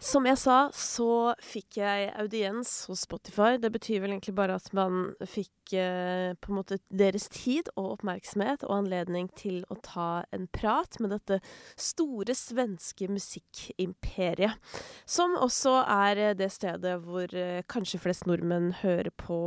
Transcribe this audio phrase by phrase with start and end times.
[0.00, 3.58] Som jeg sa, så fikk jeg audiens hos Spotify.
[3.60, 7.98] Det betyr vel egentlig bare at man fikk eh, på en måte deres tid og
[7.98, 11.42] oppmerksomhet og anledning til å ta en prat med dette
[11.76, 14.56] store svenske musikkimperiet.
[15.04, 19.40] Som også er eh, det stedet hvor eh, kanskje flest nordmenn hører på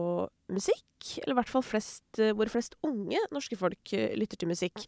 [0.55, 0.83] musikk.
[1.19, 4.85] Eller i hvert fall flest, eh, hvor flest unge norske folk eh, lytter til musikk.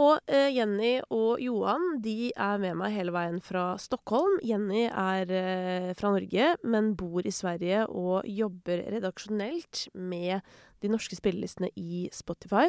[0.00, 4.38] Og eh, Jenny og Johan de er med meg hele veien fra Stockholm.
[4.46, 10.40] Jenny er eh, fra Norge, men bor i Sverige og jobber redaksjonelt med
[10.82, 12.68] de norske spillelistene i Spotify.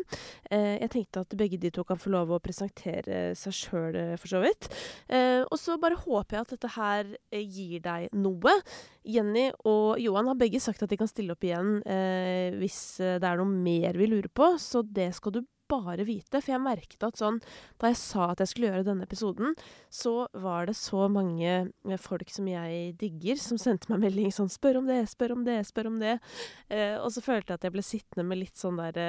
[0.50, 4.16] Eh, jeg tenkte at begge de to kan få lov å presentere seg sjøl, eh,
[4.22, 4.70] for så vidt.
[5.10, 8.58] Eh, og så bare håper jeg at dette her eh, gir deg noe.
[9.04, 13.18] Jenny og Johan har begge sagt at de kan stille opp igjen eh, hvis eh,
[13.20, 16.40] det er noe mer vi lurer på, så det skal du bare vite.
[16.40, 17.42] For jeg merket at sånn
[17.82, 19.56] Da jeg sa at jeg skulle gjøre denne episoden,
[19.92, 24.52] så var det så mange eh, folk som jeg digger, som sendte meg melding sånn
[24.54, 26.20] 'Spør om det, spør om det, spør om det'.
[26.70, 29.08] Eh, og så følte jeg at jeg ble sittende med litt sånn derre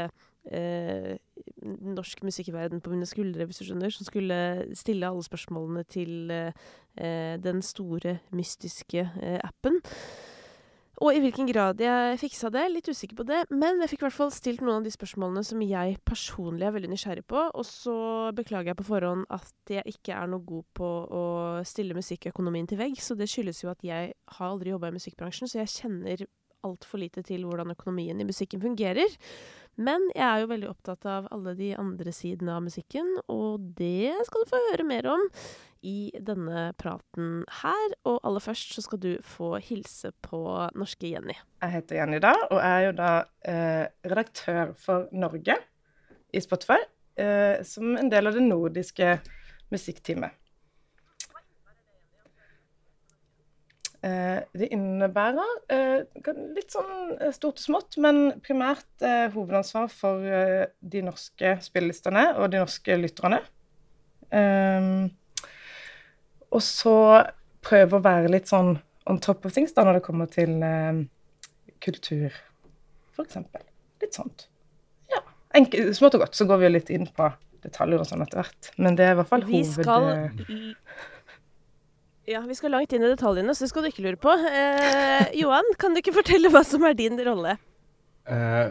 [0.51, 1.17] eh,
[1.65, 4.39] norsk musikkverden på mine skuldre, hvis du skjønner, som skulle
[4.77, 9.81] stille alle spørsmålene til eh, den store, mystiske eh, appen.
[11.03, 13.41] Og i hvilken grad jeg fiksa det, litt usikker på det.
[13.51, 16.77] Men jeg fikk i hvert fall stilt noen av de spørsmålene som jeg personlig er
[16.77, 17.49] veldig nysgjerrig på.
[17.51, 17.97] Og så
[18.37, 21.25] beklager jeg på forhånd at jeg ikke er noe god på å
[21.67, 23.01] stille musikkøkonomien til vegg.
[23.03, 26.27] Så det skyldes jo at jeg har aldri jobba i musikkbransjen, så jeg kjenner
[26.65, 29.19] altfor lite til hvordan økonomien i musikken fungerer.
[29.77, 34.15] Men jeg er jo veldig opptatt av alle de andre sidene av musikken, og det
[34.29, 35.25] skal du få høre mer om
[35.85, 37.97] i denne praten her.
[38.09, 40.41] Og aller først så skal du få hilse på
[40.79, 41.37] norske Jenny.
[41.63, 43.11] Jeg heter Jenny da, og er jo da
[43.51, 45.59] eh, redaktør for Norge
[46.35, 46.81] i Spotify,
[47.21, 49.19] eh, som en del av det nordiske
[49.75, 50.44] musikkteamet.
[54.05, 56.25] Det innebærer eh,
[56.57, 62.27] litt sånn eh, stort og smått, men primært eh, hovedansvar for eh, de norske spillelistene
[62.37, 63.41] og de norske lytterne.
[64.35, 65.07] Ehm,
[66.51, 66.97] og så
[67.65, 68.75] prøve å være litt sånn
[69.09, 71.05] on top of things da når det kommer til eh,
[71.85, 72.35] kultur,
[73.21, 73.65] eksempel.
[74.03, 74.49] Litt sånt.
[75.13, 75.23] Ja.
[75.57, 76.37] Enkel, smått og godt.
[76.37, 77.31] Så går vi jo litt inn på
[77.65, 78.73] detaljer og sånn etter hvert.
[78.77, 80.11] Men det er i hvert fall Vi skal
[82.25, 84.33] Ja, vi skal langt inn i detaljene, så det skal du ikke lure på.
[84.33, 87.59] Eh, Johan, kan du ikke fortelle hva som er din rolle?
[88.25, 88.71] Eh,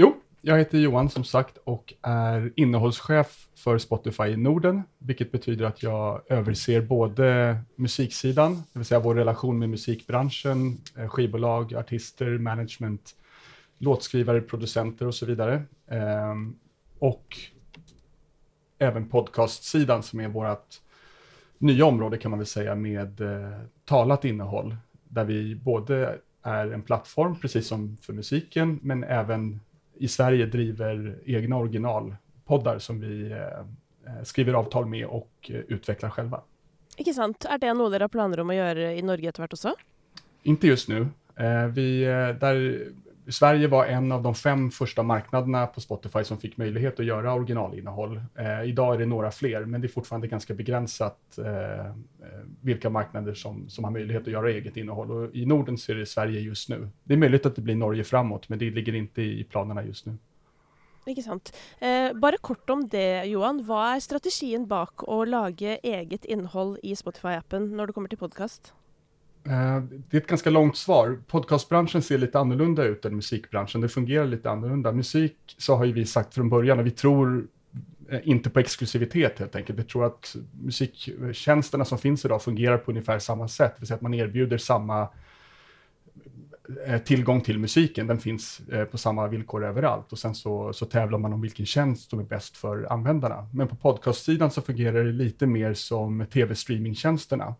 [0.00, 0.10] jo,
[0.44, 3.32] jeg heter Johan som sagt og er innholdssjef
[3.62, 7.30] for Spotify i Norden, vilket betyder at jeg overser både
[7.80, 13.14] musiksidan, det vill säga vår relasjon med musikkbransjen, eh, artister, management,
[13.80, 15.18] låtskrivare, producenter osv.
[15.18, 15.62] så vidare.
[15.88, 16.56] Ehm,
[16.98, 17.38] och
[18.78, 20.81] även podcastsidan som er vårt
[21.62, 26.82] nya område kan man väl säga med eh, talat innehåll, där vi både är en
[26.82, 29.60] plattform, precis som för musiken, men även
[29.94, 33.38] i Sverige driver egna originalpoddar som vi eh,
[34.06, 36.40] eh, skriver avtal med och eh, utvecklar själva.
[36.96, 37.46] Ikke sant?
[37.48, 39.72] Er det noe dere har planer om å gjøre i Norge etter hvert også?
[40.42, 41.06] Inte just nu.
[41.36, 42.58] Eh, vi, eh, där
[43.28, 47.34] Sverige var en av de fem första marknaderna på Spotify som fick möjlighet att göra
[47.34, 48.20] originalinnehåll.
[48.34, 51.92] Eh, idag är det några fler, men det är fortfarande ganska begränsat eh, eh,
[52.60, 55.10] vilka marknader som, som har möjlighet att göra eget innehåll.
[55.10, 56.88] Och I Norden så är det Sverige just nu.
[57.04, 60.06] Det är möjligt att det blir Norge framåt, men det ligger inte i planerna just
[60.06, 60.16] nu.
[61.06, 61.50] Ikke sant.
[61.80, 63.64] Eh, bare kort om det, Johan.
[63.66, 68.72] Hva er strategien bak å lage eget innhold i Spotify-appen når det kommer til podkast?
[69.44, 71.18] Eh, Det är ett ganska långt svar.
[71.26, 73.80] Podcastbranschen ser lite annorlunda ut än musikbranschen.
[73.80, 74.92] Det fungerar lite annorlunda.
[74.92, 77.46] Musik så har ju vi sagt från början och vi tror
[78.10, 79.78] eh, inte på exklusivitet helt enkelt.
[79.78, 83.72] Vi tror att musiktjänsterna som finns idag fungerar på ungefär samma sätt.
[83.76, 85.08] Det vill säga att man erbjuder samma
[86.86, 88.06] eh, tillgång till musiken.
[88.06, 88.60] Den finns
[88.90, 92.24] på samma villkor överallt och sen så, så tävlar man om vilken tjänst som är
[92.24, 93.48] bäst för användarna.
[93.52, 97.54] Men på podcastsidan så fungerar det lite mer som tv-streamingtjänsterna.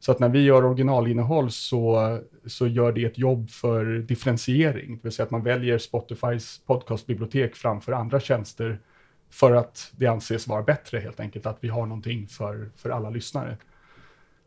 [0.00, 5.02] Så att när vi gör originalinnehåll så, så gör det ett jobb för differentiering, det
[5.02, 8.78] vill säga att man väljer Spotifys podcastbibliotek framför andra tjänster
[9.30, 13.10] för att det anses vara bättre helt enkelt, att vi har någonting för, för alla
[13.10, 13.56] lyssnare.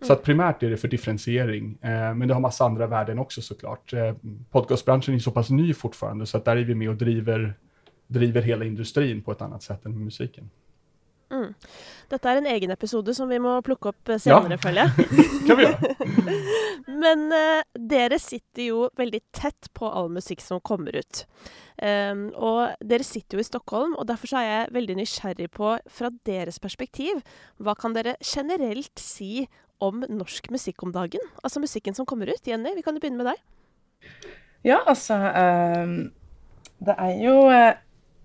[0.01, 3.41] Så att primärt är det för differentiering, eh, men det har massa andra värden också
[3.41, 3.93] såklart.
[3.93, 4.15] Eh,
[4.51, 7.53] podcastbranschen är så pass ny fortfarande, så att där är vi med och driver,
[8.07, 10.49] driver hela industrin på ett annat sätt än musiken.
[11.31, 11.53] Mm.
[12.11, 14.59] Dette er en egen episode som vi må plukke opp eh, senere, Ja.
[14.59, 15.07] føler jeg.
[15.47, 15.95] kan vi gjøre.
[17.01, 21.23] Men uh, dere sitter jo veldig tett på all musikk som kommer ut.
[21.81, 25.73] Um, og dere sitter jo i Stockholm, og derfor så er jeg veldig nysgjerrig på,
[25.89, 27.23] fra deres perspektiv,
[27.63, 29.47] hva kan dere generelt si
[29.81, 31.23] om norsk musikk om dagen?
[31.41, 32.43] Altså musikken som kommer ut.
[32.45, 34.19] Jenny, vi kan jo begynne med deg.
[34.67, 35.95] Ja, altså um,
[36.81, 37.71] Det er jo uh,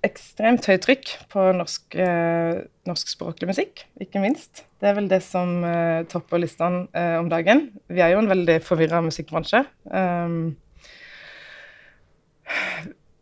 [0.06, 4.64] ekstremt høyt trykk på norsk, eh, norskspråklig musikk, ikke minst.
[4.80, 6.86] Det er vel det som eh, topper listene
[7.20, 7.68] om dagen.
[7.88, 9.64] Vi er jo en veldig forvirra musikkbransje.
[9.90, 10.56] Um,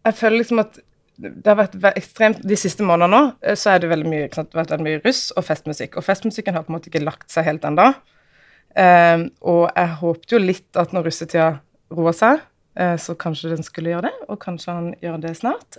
[0.05, 0.81] jeg føler liksom at
[1.17, 4.57] det har vært ekstremt, De siste månedene nå eh, så er det veldig mye, sant,
[4.57, 5.99] vært mye russ og festmusikk.
[6.01, 7.93] Og festmusikken har på en måte ikke lagt seg helt ennå.
[8.75, 11.53] Um, og jeg håpte jo litt at når russetida
[11.95, 12.43] roer seg,
[12.75, 14.25] så kanskje den skulle gjøre det.
[14.35, 15.77] Og kanskje han gjør det snart.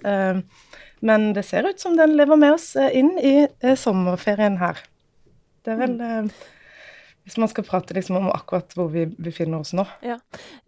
[1.01, 4.79] Men det ser ut som den lever med oss uh, inn i uh, sommerferien her.
[5.65, 6.29] Det er vel mm.
[7.25, 9.81] Hvis man skal prate liksom om akkurat hvor vi befinner oss nå.
[10.05, 10.19] Ja.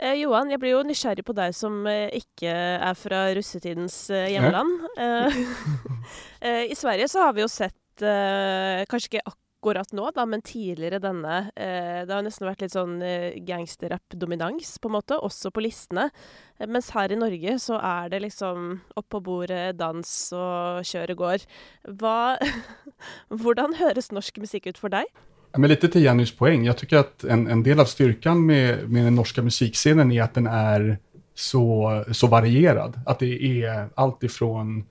[0.01, 4.31] Eh, Johan, jeg blir jo nysgjerrig på deg som eh, ikke er fra russetidens eh,
[4.33, 4.88] hjemland.
[4.97, 5.27] Ja.
[6.38, 10.42] Eh, I Sverige så har vi jo sett, eh, kanskje ikke akkurat nå, da, men
[10.42, 13.00] tidligere denne eh, Det har nesten vært litt sånn
[13.48, 16.09] gangsterrap-dominans, på en måte, også på listene.
[16.68, 21.48] mens her i Norge så er det liksom opp på bordet, dans og kjøret går.
[22.00, 22.38] Hva,
[23.42, 25.06] hvordan høres norsk musikk ut for deg?
[25.57, 26.65] Men litt til Jennys poeng.
[26.68, 30.38] Jeg syns at en, en del av styrkan med, med den norske musikscenen er at
[30.38, 30.98] den er
[31.38, 31.63] så,
[32.12, 33.00] så varierad.
[33.07, 34.81] At det er alt ifrån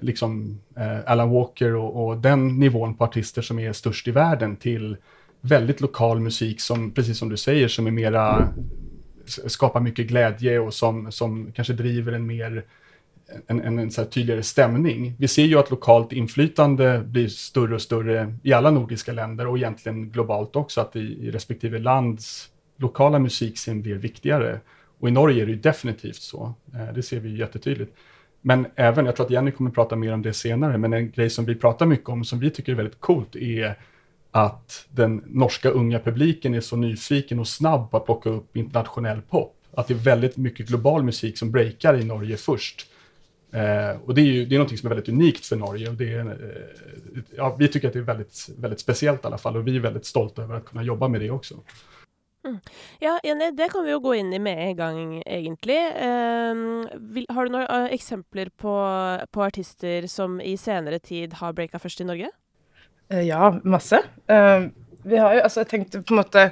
[0.00, 4.56] liksom, eh, Alan Walker och, och, den nivån på artister som är störst i världen
[4.56, 4.96] till
[5.40, 8.48] väldigt lokal musik som, som du säger, som är mera
[9.26, 12.64] skapar mycket glädje och som, som kanske driver en mer
[13.46, 15.14] en, en, en tydligare stämning.
[15.18, 19.56] Vi ser ju att lokalt inflytande blir större och större i alla nordiska länder och
[19.56, 24.60] egentligen globalt också, att i, i respektive lands lokala musikscen blir viktigare.
[24.98, 26.54] Och i Norge är det definitivt så.
[26.74, 27.96] Eh, det ser vi jättetydligt.
[28.46, 31.30] Men även, jag tror att Jenny kommer prata mer om det senare, men en grej
[31.30, 33.78] som vi pratar mycket om som vi tycker är väldigt coolt är
[34.30, 39.22] att den norska unga publiken är så nyfiken och snabb på att plocka upp internationell
[39.22, 39.54] pop.
[39.74, 42.86] Att det är väldigt mycket global musik som breakar i Norge först.
[43.52, 45.88] Eh, och det är ju det är någonting som är väldigt unikt för Norge.
[45.88, 49.38] Och det är, eh, ja, vi tycker att det är väldigt, väldigt speciellt i alla
[49.38, 51.54] fall och vi är väldigt stolta över att kunna jobba med det också.
[53.02, 55.78] Ja, Jenny, det kan vi jo gå inn i med en gang, egentlig.
[57.14, 58.74] Vil, har du noen uh, eksempler på,
[59.32, 62.30] på, artister som i senere tid har breaka først i Norge?
[63.12, 64.00] Uh, ja, masse.
[64.30, 64.68] Uh,
[65.06, 66.48] vi har jo, altså jeg tenkte på en måte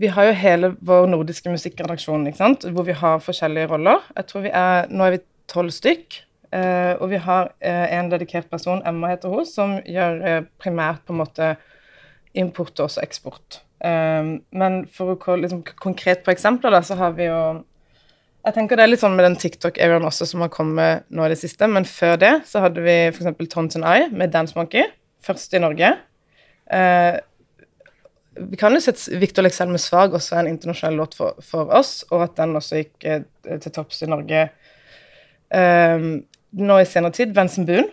[0.00, 2.64] Vi har jo hele vår nordiske musikkredaksjon, ikke sant?
[2.72, 4.02] hvor vi har forskjellige roller.
[4.16, 6.22] Jeg tror vi er, Nå er vi tolv stykk.
[6.48, 11.20] Uh, og vi har en dedikert person, Emma heter hun, som gjør primært på en
[11.20, 11.50] måte
[12.38, 13.60] import og også eksport.
[13.78, 17.42] Men for å gå liksom, konkret på eksempler, da, så har vi jo
[18.42, 21.30] Jeg tenker det er litt sånn med den TikTok-eraen også som har kommet nå i
[21.30, 23.50] det siste, men før det så hadde vi f.eks.
[23.52, 24.86] Tons and I med Dance Monkey,
[25.22, 25.90] først i Norge.
[28.38, 31.70] vi kan jo sette Victor Lexel med Svag også er en internasjonal låt for, for,
[31.70, 34.48] oss, og at den også gikk til topps i Norge
[35.48, 36.26] Um,
[36.60, 37.88] nå i senere tid Vensen Boon,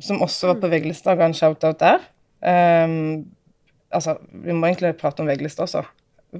[0.00, 0.74] som også var på mm.
[0.74, 2.04] VG-lista, ga en shout-out der.
[2.44, 3.24] Um,
[3.94, 5.84] altså, vi må egentlig prate om VG-lista også.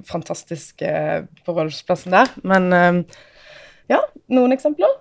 [0.09, 2.31] Fantastisk eh, på rådhusplassen der.
[2.43, 3.19] Men eh,
[3.91, 4.03] ja,
[4.33, 4.99] noen eksempler.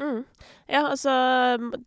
[0.00, 0.24] Mm.
[0.68, 1.12] Ja, altså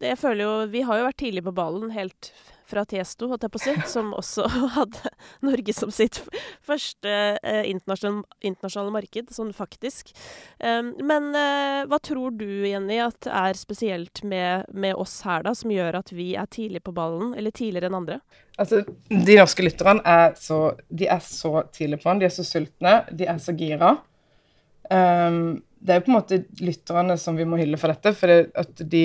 [0.01, 2.31] Jeg føler jo Vi har jo vært tidlig på ballen helt
[2.69, 4.45] fra Tiesto, holdt jeg på å si, som også
[4.77, 5.13] hadde
[5.45, 6.21] Norge som sitt
[6.65, 10.13] første eh, internasjonale, internasjonale, marked, sånn faktisk.
[10.61, 15.55] Um, men eh, hva tror du, Jenny, at er spesielt med, med, oss her, da,
[15.57, 18.19] som gjør at vi er tidlig på ballen, eller tidligere enn andre?
[18.59, 22.45] Altså, De norske lytterne er så, de er så tidlig på den, de er så
[22.47, 23.95] sultne, de er så gira.
[24.89, 28.31] Um, det er jo på en måte lytterne som vi må hylle for dette, for
[28.31, 29.03] det, at de,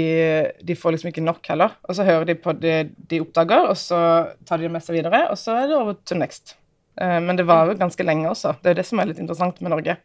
[0.58, 1.76] de, får liksom ikke nok heller.
[1.86, 2.78] Og så hører de på det
[3.10, 4.00] de oppdager, og så
[4.46, 6.56] tar de det med seg videre, og så er det over to next.
[6.98, 8.56] Uh, men det varer ganske lenge også.
[8.62, 9.98] Det er det som er litt interessant med Norge.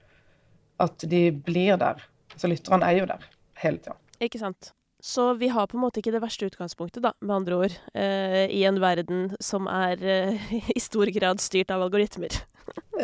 [0.79, 2.05] At de blir der.
[2.39, 3.25] Så lytterne er jo der
[3.63, 3.98] hele tida.
[4.24, 4.74] Ikke sant.
[5.00, 8.46] Så vi har på en måte ikke det verste utgangspunktet, da, med andre ord, uh,
[8.51, 12.36] i en verden som er uh, i stor grad styrt av algoritmer.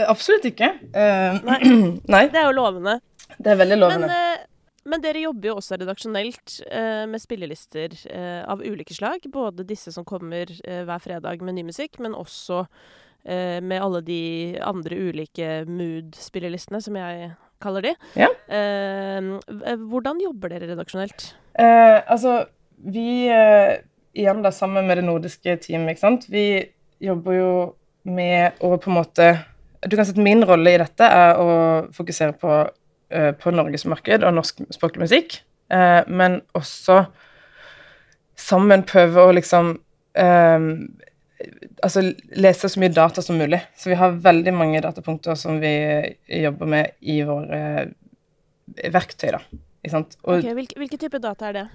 [0.05, 0.73] Absolutt ikke.
[0.91, 1.59] Nei.
[2.13, 2.25] Nei.
[2.29, 2.99] Det er jo lovende.
[3.37, 4.09] Det er veldig lovende.
[4.09, 9.25] Men, uh, men dere jobber jo også redaksjonelt uh, med spillelister uh, av ulike slag.
[9.33, 12.65] Både disse som kommer hver fredag med ny musikk, men også
[13.25, 17.31] med alle de andre ulike mood-spillelistene, som jeg
[17.63, 17.93] kaller de.
[18.19, 18.29] Ja.
[19.89, 21.27] hvordan jobber dere redaksjonelt?
[21.55, 22.45] altså,
[22.83, 23.31] vi
[24.15, 26.27] Igjen da, sammen med det nordiske teamet, ikke sant.
[26.31, 26.45] Vi
[27.03, 27.51] jobber jo
[28.07, 29.27] med å på en måte
[29.85, 31.49] Du kan si at min rolle i dette er å
[31.93, 32.51] fokusere på
[33.13, 35.39] uh, på norgesmarked og norskspråklig musikk,
[35.73, 37.03] uh, men også
[38.35, 39.75] sammen prøve å liksom
[40.17, 40.69] uh,
[41.83, 42.03] altså,
[42.35, 43.61] lese så mye data som mulig.
[43.77, 45.75] Så vi har veldig mange datapunkter som vi
[46.41, 49.41] jobber med i våre eh, verktøy, da.
[49.85, 51.65] Og, okay, hvilke, hvilke type data er det?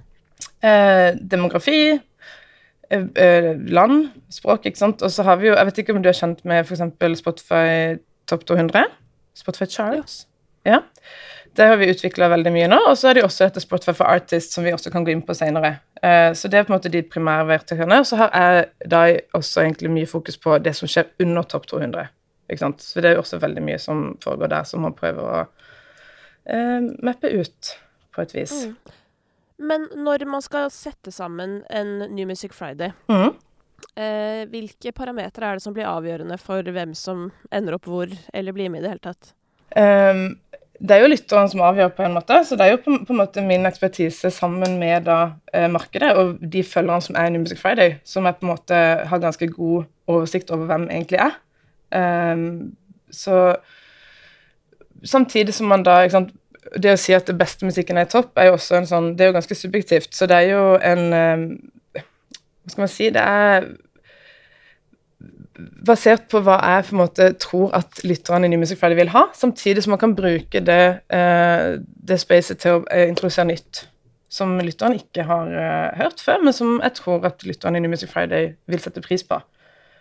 [0.67, 1.93] Eh, demografi,
[2.91, 5.03] eh, eh, land, språk, ikke sant.
[5.07, 6.83] Og så har vi jo Jeg vet ikke om du er kjent med f.eks.
[7.21, 8.85] Spotify Top 200?
[9.35, 10.27] Spotify Charles?
[10.67, 10.71] Ja.
[10.71, 10.81] ja.
[11.57, 12.78] Det har vi utvikla veldig mye nå.
[12.90, 15.14] Og så er det jo også dette Spotify for Artists, som vi også kan gå
[15.14, 15.80] inn på senere.
[15.99, 18.00] Uh, så det er på en måte de primære verktøyene.
[18.07, 19.02] Så har jeg da
[19.37, 22.07] også egentlig mye fokus på det som skjer under topp 200.
[22.50, 22.83] Ikke sant?
[22.83, 25.42] Så det er jo også veldig mye som foregår der, som man prøver å
[26.50, 27.75] eh, mappe ut
[28.14, 28.54] på et vis.
[28.66, 28.97] Mm.
[29.71, 33.35] Men når man skal sette sammen en New Music Friday, mm.
[33.95, 38.57] eh, hvilke parametere er det som blir avgjørende for hvem som ender opp hvor, eller
[38.57, 39.35] blir med i det hele tatt?
[39.76, 40.40] Um,
[40.81, 42.39] det er jo lytteren som avgjør, på en måte.
[42.47, 45.19] Så det er jo på, på en måte min ekspertise sammen med da,
[45.53, 48.53] eh, markedet og de følgerne som er i New Music Friday, som jeg på en
[48.55, 51.37] måte har ganske god oversikt over hvem egentlig er.
[51.93, 52.77] Um,
[53.11, 53.57] så
[55.05, 56.31] samtidig som man da sant,
[56.77, 59.25] Det å si at det beste musikken er topp, er jo også en sånn Det
[59.25, 60.13] er jo ganske subjektivt.
[60.15, 61.47] Så det er jo en um,
[61.97, 63.09] Hva skal man si?
[63.11, 63.67] Det er
[65.87, 69.12] basert på hva jeg på en måte tror at lytterne i New Music Friday vil
[69.14, 73.85] ha, samtidig som man kan bruke det, uh, det spacet til å uh, introdusere nytt
[74.31, 77.93] som lytterne ikke har uh, hørt før, men som jeg tror at lytterne i New
[77.93, 79.40] Music Friday vil sette pris på.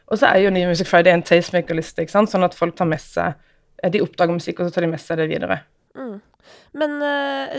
[0.10, 3.38] Og så er jo New Music Friday en tastemaker-liste, sånn at folk tar med seg
[3.94, 5.62] De oppdager musikk, og så tar de med seg det videre.
[5.96, 6.18] Mm.
[6.76, 6.96] Men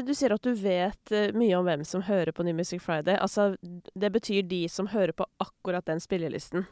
[0.04, 3.16] du sier at du vet mye om hvem som hører på New Music Friday.
[3.16, 3.54] Altså,
[3.97, 6.66] det betyr de som hører på akkurat den spillelisten?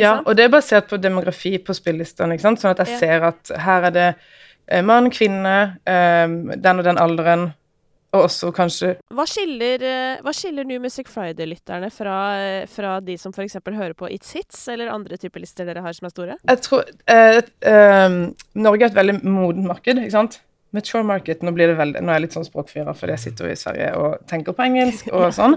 [0.00, 2.38] Ja, og det er basert på demografi på spillelistene.
[2.40, 7.00] Sånn at jeg ser at her er det eh, mann, kvinne, um, den og den
[7.00, 7.48] alderen,
[8.16, 12.16] og også kanskje Hva skiller, eh, hva skiller New Music Friday-lytterne fra,
[12.72, 13.58] fra, de som f.eks.
[13.66, 16.38] hører på It's Hits, eller andre typer lister dere har som er store?
[16.48, 18.18] Jeg tror eh, eh,
[18.56, 20.40] Norge er et veldig modent marked, ikke sant?
[20.76, 23.48] Mature market, nå blir det veldig, nå er jeg litt sånn språkfyrer fordi jeg sitter
[23.48, 25.56] jo i Sverige og tenker på engelsk og sånn,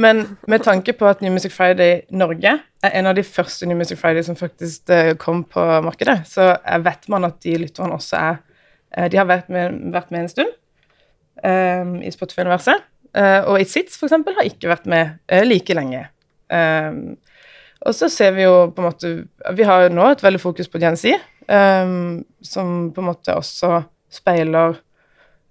[0.00, 0.20] men
[0.52, 3.96] med tanke på at New Music Friday Norge er en av de første New Music
[4.00, 6.52] Friday som faktisk uh, kom på markedet, så
[6.84, 8.36] vet man at de lytterne også er
[8.98, 10.52] uh, De har vært med, vært med en stund
[11.40, 12.84] um, i Spotify-universet,
[13.16, 15.16] uh, og It Sits for eksempel har ikke vært med
[15.48, 16.02] like lenge.
[16.52, 17.16] Um,
[17.86, 19.10] og så ser vi jo på en måte
[19.56, 21.16] Vi har jo nå et veldig fokus på Gen Z,
[21.48, 23.80] um, som på en måte også
[24.12, 24.78] speiler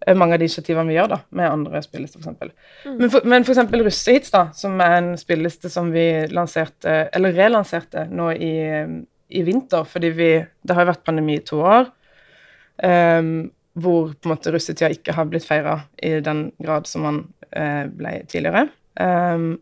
[0.06, 2.56] eh, mange av de initiativene vi gjør da, med andre spillelister, f.eks.
[2.86, 2.98] Mm.
[2.98, 3.62] Men, for, men f.eks.
[3.86, 8.56] Russehits, da, som er en spilleliste som vi lanserte, eller relanserte nå i,
[9.30, 11.90] i vinter, fordi vi Det har jo vært pandemi i to år,
[12.84, 13.50] um,
[13.80, 17.20] hvor på en måte russetida ikke har blitt feira i den grad som man
[17.56, 18.68] uh, ble tidligere.
[19.00, 19.60] Um,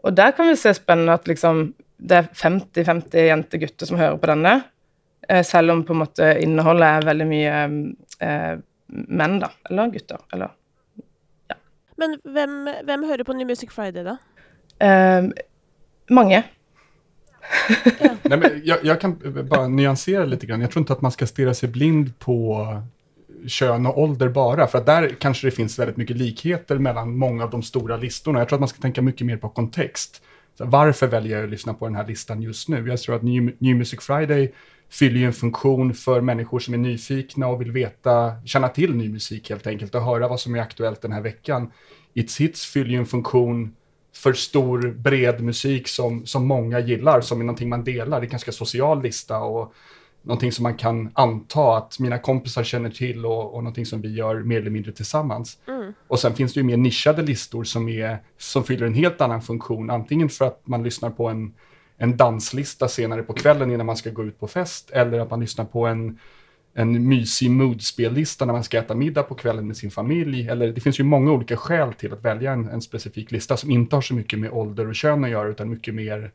[0.00, 4.30] og der kan vi se spennende at liksom det er 50-50 jenter-gutter som hører på
[4.30, 4.54] denne.
[5.30, 7.58] Eh, selv om på en måte innholdet er veldig mye
[8.26, 8.54] eh,
[8.90, 9.52] menn, da.
[9.70, 10.18] Eller gutter.
[10.34, 10.50] Eller
[11.48, 11.56] ja.
[12.00, 12.56] Men hvem,
[12.88, 14.16] hvem, hører på New Music Friday, da?
[14.82, 15.28] Eh,
[16.10, 16.42] mange.
[18.00, 18.10] ja.
[18.22, 19.16] Nej, men jag, jag, kan
[19.50, 20.60] bara nyansera lite grann.
[20.60, 22.66] Jag tror inte att man ska stirra sig blind på
[23.46, 27.44] kön och ålder bara, för att där kanske det finns väldigt mycket likheter mellan många
[27.44, 28.38] av de stora listorna.
[28.38, 30.22] Jag tror att man ska tänka mycket mer på kontext.
[30.58, 32.88] Så varför väljer jag att lyssna på den här listan just nu?
[32.88, 34.52] Jag tror att New, New Music Friday
[34.90, 39.08] fyller ju en funktion för människor som är nyfikna och vill veta, känna till ny
[39.08, 41.72] musik helt enkelt och höra vad som är aktuellt den här veckan.
[42.14, 43.74] It's Hits fyller ju en funktion
[44.16, 48.20] för stor, bred musik som, som många gillar, som är någonting man delar.
[48.20, 49.74] Det är en ganska social lista och
[50.22, 54.14] någonting som man kan anta att mina kompisar känner till och, och någonting som vi
[54.14, 55.58] gör mer eller mindre tillsammans.
[55.68, 55.92] Mm.
[56.08, 59.42] Och sen finns det ju mer nischade listor som, är, som fyller en helt annan
[59.42, 61.54] funktion, antingen för att man lyssnar på en
[62.02, 65.40] en danslista senare på kvällen innan man ska gå ut på fest eller att man
[65.40, 66.18] lyssnar på en,
[66.74, 70.48] en mysig moodspellista när man ska äta middag på kvällen med sin familj.
[70.48, 73.70] Eller det finns ju många olika skäl till att välja en, en specifik lista som
[73.70, 76.32] inte har så mycket med ålder och kön att göra utan mycket mer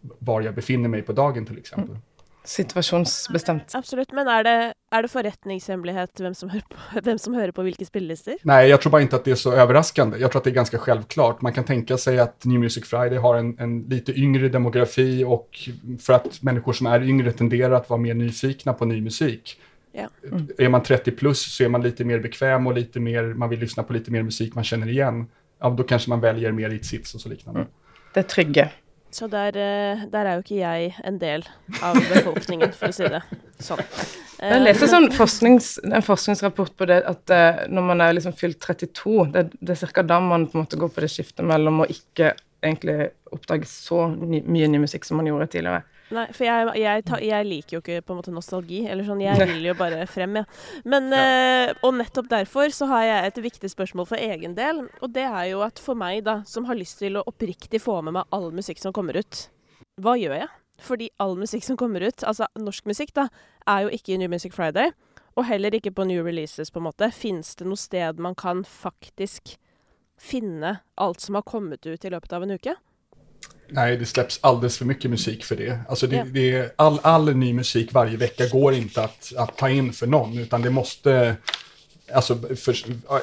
[0.00, 1.90] var jag befinner mig på dagen till exempel.
[1.90, 2.02] Mm
[2.46, 3.74] situasjonsbestemt.
[3.74, 4.12] Absolutt.
[4.16, 4.56] Men er det,
[4.94, 8.38] er det forretningshemmelighet hvem som, på, hvem som hører på hvilke spillelister?
[8.48, 10.20] Nei, jeg tror bare ikke at det er så overraskende.
[10.22, 11.44] Jeg tror at det er ganske selvklart.
[11.46, 15.62] Man kan tenke seg at New Music Friday har en, en litt yngre demografi og
[16.02, 19.56] for at mennesker som er yngre tenderer å være mer nysgjerrige på ny musik.
[19.96, 20.10] Ja.
[20.28, 20.48] Mm.
[20.60, 23.62] Er man 30 pluss, så er man litt mer bekvem, og lite mer, man vil
[23.64, 25.24] lyssna på litt mer musik man kjenner igjen.
[25.56, 27.64] Ja, da kanskje man velger mer i sits og så liknande.
[27.64, 28.02] Mm.
[28.16, 28.66] Det trygge
[29.16, 31.44] Så der, eh, der, er jo ikke jeg en del
[31.80, 33.22] av befolkningen, for å si det
[33.64, 33.80] sånn.
[34.36, 38.58] Jeg leste sånn forsknings, en forskningsrapport på det at uh, når man er liksom fylt
[38.60, 40.02] 32, det, det er ca.
[40.04, 44.02] da man på en måte går på det skiftet mellom å ikke egentlig oppdage så
[44.12, 45.80] ny, mye ny musikk som man gjorde tidligere.
[46.14, 48.84] Nei, for jeg, jeg, ta, jeg, liker jo ikke på en måte nostalgi.
[48.86, 50.44] Eller sånn, Jeg vil jo bare frem, ja.
[50.86, 51.72] Men, ja.
[51.72, 54.84] Uh, og nettopp derfor så har jeg et viktig spørsmål for egen del.
[55.00, 57.98] Og det er jo at for meg, da, som har lyst til å oppriktig få
[58.06, 59.48] med meg all musikk som kommer ut,
[60.02, 60.48] hva gjør jeg?
[60.86, 63.28] Fordi all musikk som kommer ut, altså norsk musikk, da,
[63.66, 64.92] er jo ikke i New Music Friday.
[65.36, 67.10] Og heller ikke på New Releases, på en måte.
[67.12, 69.56] Fins det noe sted man kan faktisk
[70.16, 72.76] finne alt som har kommet ut i løpet av en uke?
[73.68, 75.78] Nej, det släpps alldeles för mycket musik för det.
[75.88, 76.26] Alltså det, yeah.
[76.26, 80.38] det, all, all ny musik varje vecka går inte att, att ta in för någon,
[80.38, 81.36] utan det måste...
[82.14, 82.76] Alltså, för,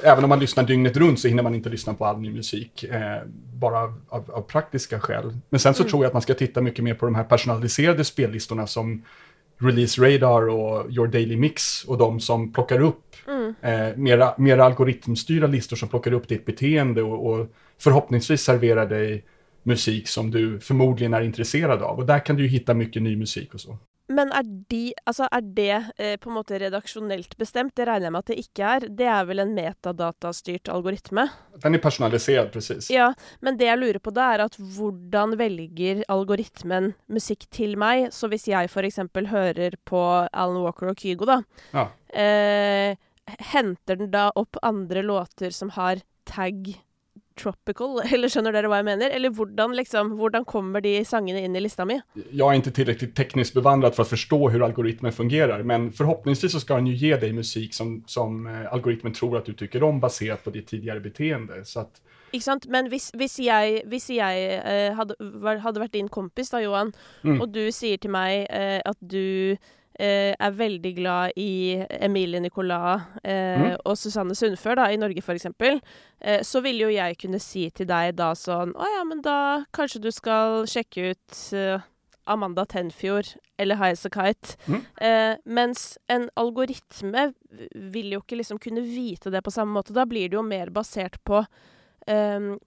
[0.04, 2.84] även om man lyssnar dygnet runt så hinner man inte lyssna på all ny musik,
[2.84, 3.22] eh,
[3.54, 5.38] bara av, av, av, praktiska skäl.
[5.50, 5.92] Men sen så mm.
[5.92, 9.04] tror jag att man ska titta mycket mer på de här personaliserade spellistorna som
[9.58, 13.56] Release Radar och Your Daily Mix och de som plockar upp mm.
[13.62, 17.48] eh, mera, mera algoritmstyrda listor som plockar upp ditt beteende och, och
[17.80, 19.24] förhoppningsvis serverar dig
[19.64, 22.00] musik som du förmodligen är intresserad av.
[22.00, 23.78] Och där kan du ju hitta mycket ny musik och så.
[24.12, 27.72] Men er, de, altså er det eh, på en måte redaksjonelt bestemt?
[27.78, 28.86] Det regner jeg med at det ikke er.
[29.00, 31.26] Det er vel en metadatastyrt algoritme?
[31.64, 32.90] Den er personalisert, presis.
[32.92, 33.14] Ja,
[33.46, 38.10] men det jeg lurer på da, er at hvordan velger algoritmen musikk til meg?
[38.16, 39.00] Så hvis jeg f.eks.
[39.32, 41.40] hører på Alan Walker og Kygo, da,
[41.72, 41.88] ja.
[42.12, 43.00] eh,
[43.54, 46.76] henter den da opp andre låter som har tag
[47.40, 49.14] tropical, eller skjønner dere hva jeg mener?
[49.14, 52.00] Eller hvordan, liksom, hvordan kommer de sangene inn i lista mi?
[52.16, 56.64] Jeg er ikke tilrekkelig teknisk bevandret for å forstå hvordan algoritmen fungerer, men forhåpentligvis så
[56.64, 60.02] skal den jo gi deg musikk som, som uh, algoritmen tror at du tykker om,
[60.04, 61.64] basert på ditt tidligere beteende.
[61.68, 62.66] Så at ikke sant?
[62.70, 65.14] Men hvis, hvis jeg, hvis jeg eh, hadde,
[65.62, 66.90] hadde, vært din kompis, da, Johan,
[67.22, 67.38] mm.
[67.38, 69.58] og du sier til meg eh, at du eh,
[70.00, 73.68] er veldig glad i Emilie Nicolas eh, mm.
[73.86, 77.90] og Susanne Sundfør, da, i Norge f.eks., eh, så ville jo jeg kunne si til
[77.90, 79.38] deg da sånn Å ja, men da
[79.76, 81.42] kanskje du skal sjekke ut
[82.26, 84.58] Amanda Tenfjord eller Highasakite.
[84.68, 84.82] Mm.
[85.02, 87.32] Eh, mens en algoritme
[87.74, 89.96] vil jo ikke liksom kunne vite det på samme måte.
[89.96, 91.44] Da blir det jo mer basert på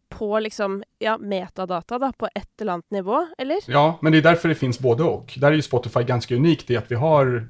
[0.09, 3.65] på liksom, ja, metadata da, på et eller annet nivå, eller?
[3.67, 5.35] Ja, men det er derfor det finnes både og.
[5.37, 7.49] Der er jo Spotify ganske unikt i at vi har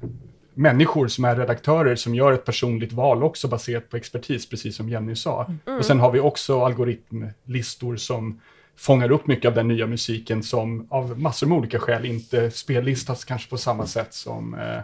[0.56, 4.88] människor som er redaktører som gjør et personlig val også basert på expertis, precis som
[4.88, 5.44] Jenny sa.
[5.48, 5.78] Mm.
[5.78, 8.38] Og sen har vi også algoritmlistor som
[8.76, 13.24] fångar opp mye av den nye musikken som av massor med olika skäl inte spellistas
[13.24, 14.80] kanske på samme sätt som eh,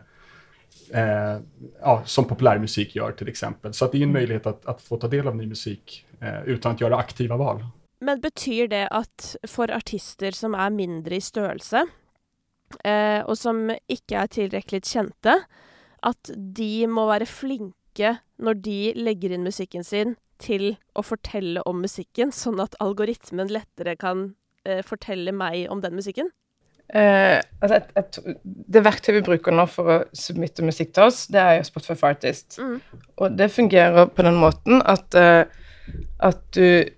[0.90, 1.40] eh,
[1.81, 3.73] ja, som populärmusik gör till exempel.
[3.73, 6.42] Så det är en mulighet möjlighet att, att få ta del av ny musik eh,
[6.45, 7.64] utan att göra aktiva val.
[8.01, 11.87] Men betyr det at for artister som er mindre i størrelse,
[12.85, 15.37] eh, og som ikke er tilrekkelig kjente,
[16.03, 21.79] at de må være flinke når de legger inn musikken sin, til å fortelle om
[21.85, 24.33] musikken, sånn at algoritmen lettere kan
[24.66, 26.33] eh, fortelle meg om den musikken?
[26.92, 31.22] Eh, altså et, et, det verktøyet vi bruker nå for å submitte musikk til oss,
[31.33, 32.59] det er jo Spotify for Artist.
[32.61, 32.74] Mm.
[33.16, 35.46] Og det fungerer på den måten at, uh,
[36.20, 36.90] at du,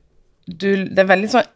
[0.50, 1.46] du, Det er veldig sånn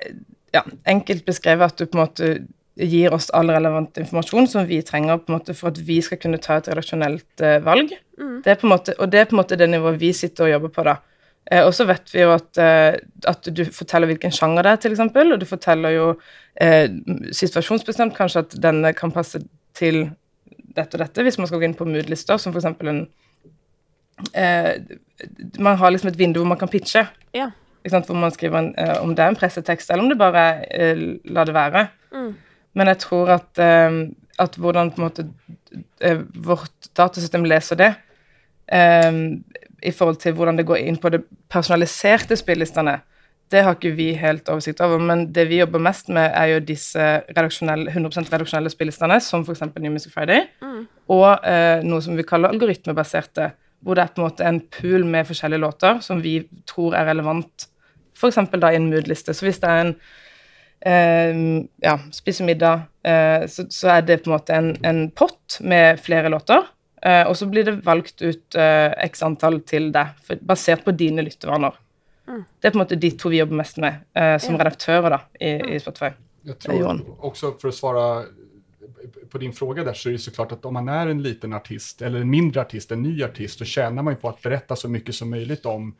[0.55, 2.31] ja, enkelt beskrevet at du på en måte
[2.79, 6.21] gir oss all relevant informasjon som vi trenger på en måte for at vi skal
[6.23, 7.91] kunne ta et redaksjonelt uh, valg.
[8.21, 8.39] Mm.
[8.47, 10.87] Det måte, og det er på en måte det nivået vi sitter og jobber på,
[10.87, 11.01] da.
[11.51, 14.81] Eh, og så vet vi jo at, eh, at, du forteller hvilken sjanger det er,
[14.83, 16.09] til eksempel, og du forteller jo
[16.61, 16.91] eh,
[17.33, 19.41] situasjonsbestemt kanskje at denne kan passe
[19.79, 20.11] til
[20.77, 22.69] dette og dette, hvis man skal gå inn på mood-lister, som f.eks.
[22.69, 23.07] en
[24.37, 24.75] eh,
[25.59, 27.07] Man har liksom et vindu hvor man kan pitche.
[27.37, 27.51] Ja.
[27.89, 30.93] Hvor man skriver en, eh, om det er en pressetekst, eller om det bare er
[30.93, 31.87] eh, la det være.
[32.13, 32.33] Mm.
[32.77, 33.59] Men jeg tror at,
[34.39, 35.25] at hvordan på en måte
[36.45, 37.89] vårt datasystem leser det,
[39.83, 42.99] i forhold til hvordan det går inn på det personaliserte spillelistene,
[43.53, 45.01] det har ikke vi helt oversikt over.
[45.01, 49.65] Men det vi jobber mest med, er jo disse redaksjonelle, 100% redaksjonelle spillelistene, som f.eks.
[49.79, 50.83] New Music Friday, mm.
[51.15, 55.07] og eh, noe som vi kaller algoritmebaserte, hvor det er på en måte en pool
[55.07, 57.69] med forskjellige låter som vi tror er relevant,
[58.19, 58.41] f.eks.
[58.59, 59.35] da i en mood-liste.
[59.37, 59.95] Så hvis det er en
[60.83, 61.45] eh,
[61.85, 66.03] ja, spise middag, eh, så, så, er det på en måte en, en pott med
[66.05, 66.67] flere låter
[67.29, 71.77] og så blir det valgt ut uh, x antall til deg, basert på dine lyttevaner.
[72.29, 72.43] Mm.
[72.61, 74.65] Det er på en måte de to vi jobber mest med uh, som ja.
[74.65, 75.81] redaktører da, i, i, mm.
[75.85, 76.11] Spotify.
[76.49, 78.05] Jeg tror også For å svare
[79.31, 81.53] på din fråga der, så er det så klart at om man er en liten
[81.57, 84.77] artist, eller en mindre artist, en ny artist, så tjener man jo på å berette
[84.77, 85.91] så mye som mulig om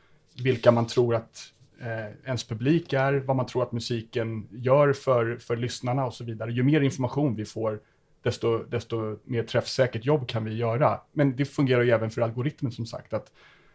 [0.43, 1.43] hvilke man tror at
[1.81, 6.25] eh, ens publik är, vad man tror att musiken gör för, för lyssnarna och så
[6.25, 6.53] vidare.
[6.53, 7.81] Ju mer information vi får,
[8.23, 11.01] desto, desto mer träffsäkert jobb kan vi göra.
[11.13, 13.33] Men det fungerar ju även för algoritmen som sagt, att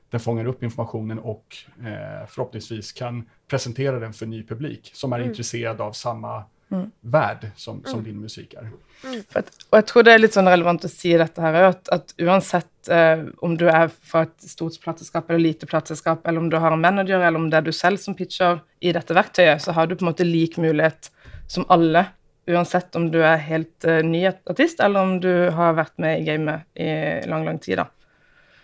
[0.10, 5.18] den fångar upp informationen och eh, förhoppningsvis kan presentera den för ny publik som är
[5.18, 5.30] mm.
[5.30, 6.92] intresserad av samma mm.
[7.02, 8.04] värld som, som mm.
[8.04, 8.70] din musik är.
[9.04, 9.24] Mm.
[9.34, 12.14] At, og jeg tror det er litt sånn relevant å si dette her, at, at
[12.22, 16.60] uansett eh, om du er fra et stort plateselskap eller lite plateselskap, eller om du
[16.62, 19.76] har en manager, eller om det er du selv som pitcher i dette verktøyet, så
[19.76, 21.12] har du på en måte lik mulighet
[21.52, 22.06] som alle,
[22.50, 26.26] uansett om du er helt uh, ny artist, eller om du har vært med i
[26.28, 26.90] gamet i
[27.30, 27.80] lang, lang tid.
[27.82, 27.90] da.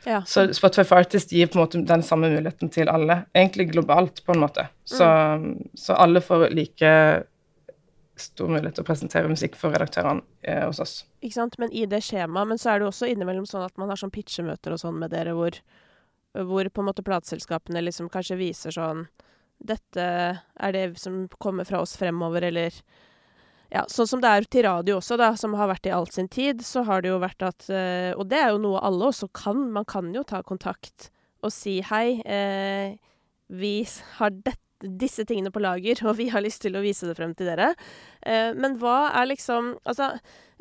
[0.07, 0.21] Ja.
[0.25, 4.23] Så Spotify for Artist gir på en måte den samme muligheten til alle, egentlig globalt,
[4.25, 4.67] på en måte.
[4.87, 5.75] Så, mm.
[5.75, 6.93] så alle får like
[8.19, 10.95] stor mulighet til å presentere musikk for redaktørene eh, hos oss.
[11.23, 13.91] Ikke sant, men i det skjemaet, men så er det også innimellom sånn at man
[13.91, 15.59] har sånn pitchemøter og sånn med dere, hvor,
[16.35, 19.07] hvor på en måte plateselskapene liksom kanskje viser sånn
[19.59, 20.03] Dette
[20.39, 22.75] er det som kommer fra oss fremover, eller
[23.69, 26.29] ja, sånn som det er til radio også, da, som har vært i all sin
[26.31, 29.29] tid, så har det jo vært at øh, Og det er jo noe alle også
[29.35, 29.67] kan.
[29.75, 31.11] Man kan jo ta kontakt
[31.45, 32.97] og si hei, eh,
[33.47, 33.75] vi
[34.17, 37.35] har dette disse tingene på lager, og vi har lyst til å vise det frem
[37.37, 37.73] til dere.
[38.21, 40.13] Eh, men hva er liksom Altså,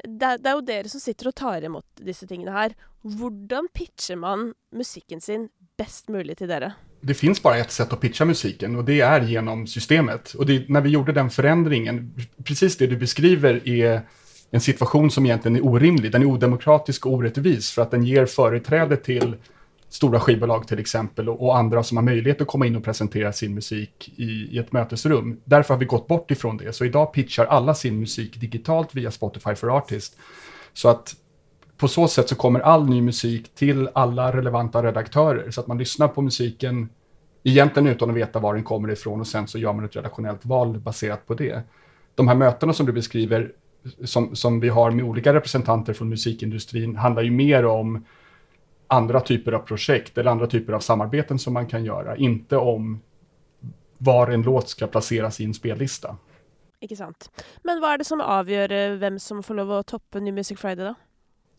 [0.05, 2.77] det, det, er jo dere som sitter og tar imot disse tingene her.
[3.03, 6.75] Hvordan pitcher man musikken sin best mulig til dere?
[7.01, 10.35] Det finns bara ett sätt att pitcha musiken och det är genom systemet.
[10.35, 14.01] Och det, när vi gjorde den förändringen, precis det du beskriver är
[14.51, 16.13] en situation som egentligen är orimlig.
[16.13, 19.37] Den är odemokratisk och orättvis för att den ger företräde till
[19.89, 23.33] stora skivbolag till exempel och, och, andra som har möjlighet att komma in och presentera
[23.33, 25.41] sin musik i, i, ett mötesrum.
[25.45, 26.73] Därför har vi gått bort ifrån det.
[26.73, 30.17] Så idag pitchar alla sin musik digitalt via Spotify for Artist.
[30.73, 31.17] Så att
[31.79, 35.79] på så sätt så kommer all ny musik till alla relevanta redaktörer så att man
[35.79, 36.89] lyssnar på musiken
[37.45, 40.47] egentligen utan att veta var den kommer ifrån och sen så gör man ett redaktionellt
[40.47, 41.63] val baserat på det.
[42.15, 43.53] De här mötena som du beskriver
[44.05, 48.05] som, som vi har med olika representanter från musikindustrin handlar ju mer om
[48.87, 53.01] andra typer av projekt eller andra typer av samarbeten som man kan göra, inte om
[53.99, 56.17] var en låt ska placeras i en spellista.
[56.81, 57.27] Ikke sant.
[57.67, 60.61] Men hva er det som avgjør eh, hvem som får lov å toppe New Music
[60.61, 60.95] Friday, da?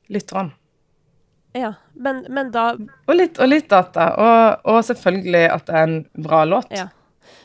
[0.10, 0.54] Lytteren.
[1.58, 4.12] Ja, men, men da og litt, og litt, data.
[4.22, 6.70] Og, og, selvfølgelig at det er en bra låt.
[6.74, 6.90] Ja.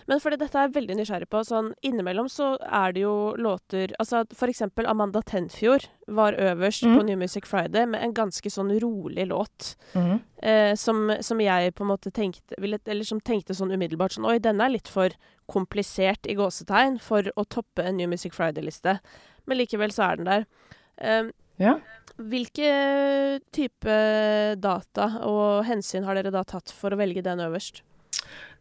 [0.09, 1.41] Men fordi dette er jeg veldig nysgjerrig på.
[1.49, 6.97] Sånn innimellom så er det jo låter Altså for eksempel Amanda Tenfjord var øverst mm.
[6.97, 9.75] på New Music Friday med en ganske sånn rolig låt.
[9.97, 10.19] Mm.
[10.37, 14.37] Eh, som, som, jeg på en måte tenkte Eller som tenkte sånn umiddelbart sånn Oi,
[14.45, 15.17] denne er litt for
[15.49, 18.99] komplisert i gåsetegn for å toppe en New Music Friday-liste.
[19.49, 20.47] Men likevel så er den der.
[21.01, 21.79] Eh, ja.
[22.15, 22.71] Hvilke
[23.55, 23.95] type
[24.63, 27.83] data og hensyn har dere da tatt for å velge den øverst?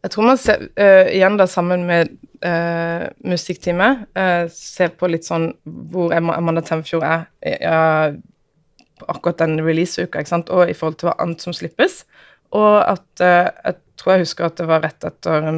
[0.04, 2.10] Jeg tror man ser, uh, igjen da sammen med
[2.44, 8.18] uh, musikkteamet, uh, ser på litt sånn hvor Amanda Temfjord er uh,
[9.06, 12.02] akkurat den releaseuka, ikke sant, og i forhold til hva annet som slippes.
[12.54, 15.56] Og at Jeg tror jeg husker at det var rett etter um,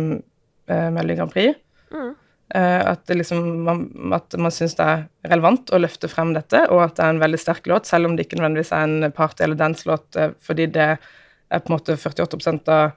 [0.67, 1.59] Melodi Grand Prix.
[1.93, 2.15] Mm.
[2.55, 3.81] At, det liksom, man,
[4.15, 5.01] at man syns det er
[5.33, 8.15] relevant å løfte frem dette, og at det er en veldig sterk låt, selv om
[8.15, 12.71] det ikke nødvendigvis er en party- eller dance-låt, fordi det er på en måte 48%
[12.71, 12.95] av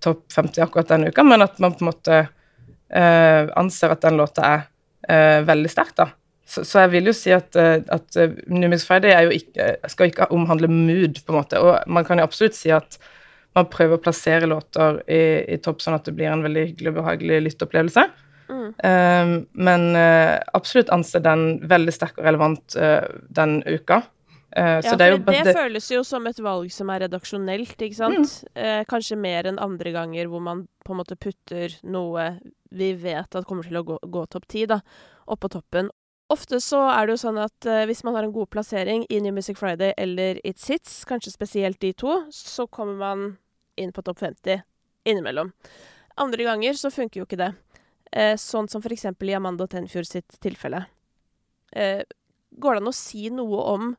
[0.00, 4.18] topp 50 akkurat denne uka, men at man på en måte uh, anser at den
[4.20, 4.64] låta er
[5.10, 6.10] uh, veldig sterk, da.
[6.46, 10.30] Så, så, jeg vil jo si at, uh, at New Mix Friday ikke, skal ikke
[10.34, 11.60] omhandle mood, på en måte.
[11.62, 13.00] Og man kan jo absolutt si at
[13.56, 15.22] man prøver å plassere låter i,
[15.56, 18.04] i topp, sånn at det blir en veldig hyggelig og behagelig lytteopplevelse.
[18.46, 18.68] Mm.
[18.78, 19.86] Um, men
[20.54, 22.76] absolutt anser den veldig sterk og relevant
[23.34, 24.04] den uka.
[24.56, 27.98] Uh, ja, det, jo, det, det, føles jo som et valg som er redaksjonelt, ikke
[27.98, 28.30] sant?
[28.54, 28.54] Mm.
[28.56, 32.30] Uh, kanskje mer enn andre ganger hvor man på en måte putter noe
[32.72, 34.80] vi vet at kommer til å gå, gå topp ti, da,
[35.28, 35.90] oppå toppen.
[36.32, 39.20] Ofte så er det jo sånn at uh, hvis man har en god plassering i
[39.20, 43.28] New Music Friday eller It's Hits, kanskje spesielt de to, så kommer man
[43.76, 44.64] inn på topp 50
[45.06, 45.52] innimellom.
[46.16, 47.52] Andre ganger så funker jo ikke det.
[48.40, 50.86] Sånn som eksempel i Amanda Tenfjord sitt tilfelle.
[51.76, 53.90] går det an å si noe om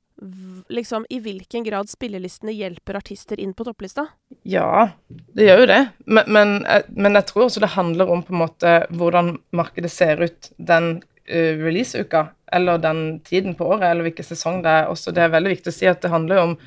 [0.67, 4.07] liksom, i hvilken grad spillelistene hjelper artister inn på topplista?
[4.47, 5.81] Ja, det gjør jo det.
[6.05, 9.91] Men, men, eh, men, jeg tror også det handler om på en måte hvordan markedet
[9.93, 10.97] ser ut den
[11.29, 14.91] uh, releaseuka, eller den tiden på året, eller hvilken sesong det er.
[14.91, 16.59] Også det er veldig viktig å si at det handler om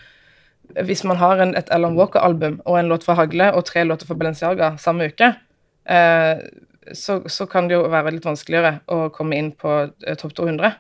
[0.87, 4.07] Hvis man har en, et Alan Walker-album og en låt fra Hagle og tre låter
[4.07, 5.33] fra Balenciaga samme uke,
[5.91, 6.37] uh,
[6.97, 10.73] så, så, kan det jo være litt vanskeligere å komme inn på uh, topp 200,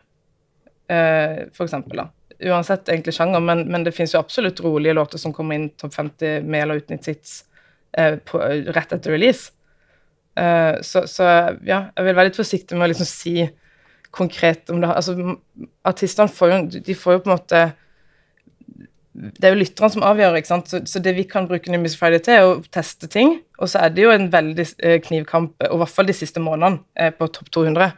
[0.90, 1.44] eh,
[1.94, 2.08] da
[2.40, 5.94] uansett egentlig sjanger, men, men det finnes jo absolutt rolige låter som kommer inn topp
[5.94, 7.42] 50 med eller uten i hits
[7.96, 8.40] eh, på,
[8.72, 9.52] rett etter release.
[10.40, 11.26] Eh, så, så,
[11.66, 13.34] ja, jeg vil være litt forsiktig med å liksom si
[14.14, 15.14] konkret om det Altså,
[15.86, 17.60] artistene får jo De får jo på en måte
[19.12, 20.68] det er jo lytterne som avgjør, ikke sant?
[20.70, 23.40] Så, så, det vi kan bruke New Music Friday til, er å teste ting.
[23.58, 26.42] Og så er det jo en veldig eh, knivkamp, og i hvert fall de siste
[26.42, 27.90] månedene, eh, på topp 200.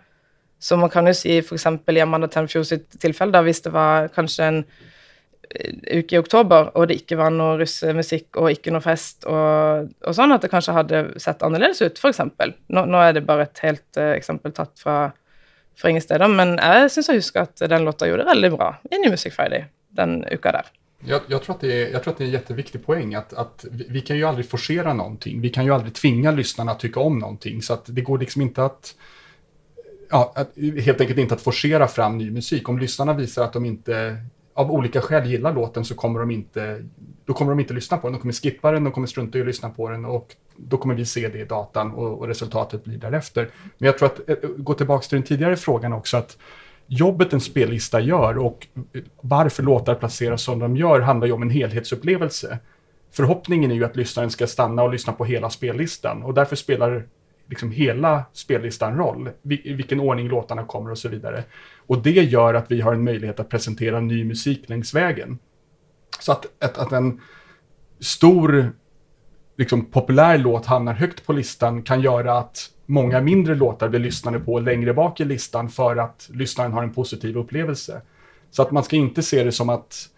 [0.63, 1.69] Så man kan jo si f.eks.
[1.69, 6.73] i Amanda Tenfjord sitt tilfelle, da, hvis det var kanskje en eh, uke i oktober,
[6.81, 10.53] og det ikke var noe russemusikk og ikke noe fest, og, og sånn, at det
[10.55, 12.25] kanskje hadde sett annerledes ut, f.eks.
[12.73, 14.99] Nå, nå er det bare et helt uh, eksempel tatt fra,
[15.77, 18.73] fra ingen steder, men jeg syns jeg husker at den låta gjorde det veldig bra
[18.89, 20.73] i New Music Friday den uka der.
[21.05, 23.33] Jag, jag, tror att det är, jag tror att det är en jätteviktig poäng att,
[23.33, 25.41] att vi, vi, kan ju aldrig forcera någonting.
[25.41, 27.63] Vi kan ju aldrig tvinga lyssnarna att tycka om någonting.
[27.63, 28.95] Så att det går liksom inte att,
[30.11, 30.51] ja, att,
[30.85, 32.69] helt enkelt inte att forcera fram ny musik.
[32.69, 34.17] Om lyssnarna visar att de inte
[34.55, 36.85] av olika skäl gillar låten så kommer de inte,
[37.25, 38.13] då kommer de inte lyssna på den.
[38.13, 40.95] De kommer skippa den, de kommer strunta i att lyssna på den och då kommer
[40.95, 43.51] vi se det i datan och, och resultatet blir därefter.
[43.79, 46.39] Men jag tror att, eh, gå tillbaka till den tidigare frågan också, att
[46.93, 48.67] jobbet en spellista gör och
[49.21, 52.59] varför låtar placeras som de gör handlar ju om en helhetsupplevelse.
[53.11, 57.05] Förhoppningen är ju att lyssnaren ska stanna och lyssna på hela spellistan och därför spelar
[57.49, 61.45] liksom hela spellistan roll, i vilken ordning låtarna kommer och så vidare.
[61.87, 65.39] Och det gör att vi har en möjlighet att presentera ny musik längs vägen.
[66.21, 67.21] Så att, att, att en
[68.01, 68.73] stor
[69.57, 74.41] liksom, populär låt hamnar högt på listan kan göra att många mindre låtar blir lyssnade
[74.41, 78.03] på längre bak i listan för att lyssnaren har en positiv upplevelse.
[78.51, 80.09] Så att man ska inte se det som att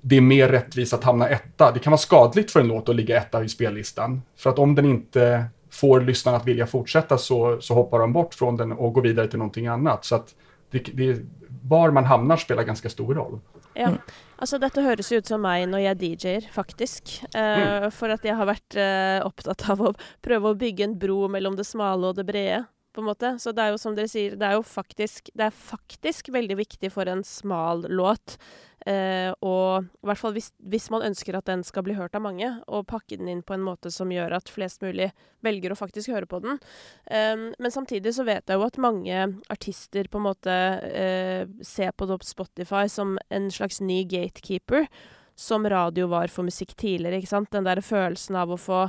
[0.00, 1.72] det är mer rättvist att hamna etta.
[1.72, 4.22] Det kan vara skadligt för en låt att ligga etta i spellistan.
[4.36, 8.34] För att om den inte får lyssnarna att vilja fortsätta så, så hoppar de bort
[8.34, 10.04] från den och går vidare till någonting annat.
[10.04, 10.34] Så att
[10.70, 11.18] det, det,
[11.62, 13.40] var man hamnar spelar ganska stor roll.
[13.74, 13.90] Ja,
[14.38, 17.16] altså dette høres ut som meg når jeg DJ-er, faktisk.
[17.34, 17.88] Uh, mm.
[17.94, 21.58] For at jeg har vært uh, opptatt av å prøve å bygge en bro mellom
[21.58, 22.64] det smale og det brede.
[22.94, 23.34] På en måte.
[23.42, 26.58] Så det er jo som dere sier, det er jo faktisk, det er faktisk veldig
[26.62, 28.38] viktig for en smal låt
[28.84, 32.24] Eh, og i hvert fall hvis, hvis, man ønsker at den skal bli hørt av
[32.26, 35.08] mange, og pakke den inn på en måte som gjør at flest mulig
[35.44, 36.60] velger å faktisk høre på den.
[37.08, 40.58] Eh, men samtidig så vet jeg jo at mange artister på en måte
[40.90, 44.88] eh, ser på Spotify som en slags ny gatekeeper,
[45.34, 47.18] som radio var for musikk tidligere.
[47.18, 47.50] ikke sant?
[47.56, 48.84] Den der følelsen av å få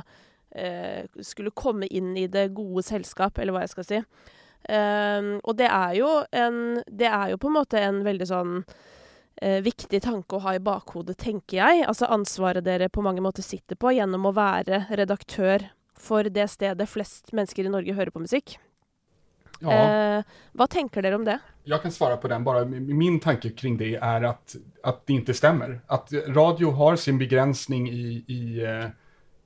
[1.20, 4.02] Skulle komme inn i det gode selskap, eller hva jeg skal si.
[4.66, 8.54] Um, og det er jo en Det er jo på en måte en veldig sånn
[9.42, 11.84] eh, viktig tanke å ha i bakhodet, tenker jeg.
[11.86, 16.88] Altså ansvaret dere på mange måter sitter på gjennom å være redaktør for det stedet
[16.90, 18.56] flest mennesker i Norge hører på musikk.
[19.60, 19.72] Ja.
[19.72, 21.38] Eh, hva tenker dere om det?
[21.66, 22.44] Jeg kan svare på den.
[22.44, 25.78] Bare min tanke kring det er at, at det ikke stemmer.
[25.88, 28.88] At radio har sin begrensning i, i eh,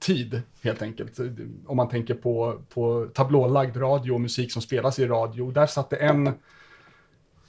[0.00, 1.18] tid, helt enkelt.
[1.66, 5.50] Om man tänker på, på tablålagd radio och musik som spelas i radio.
[5.50, 6.30] Där satt det en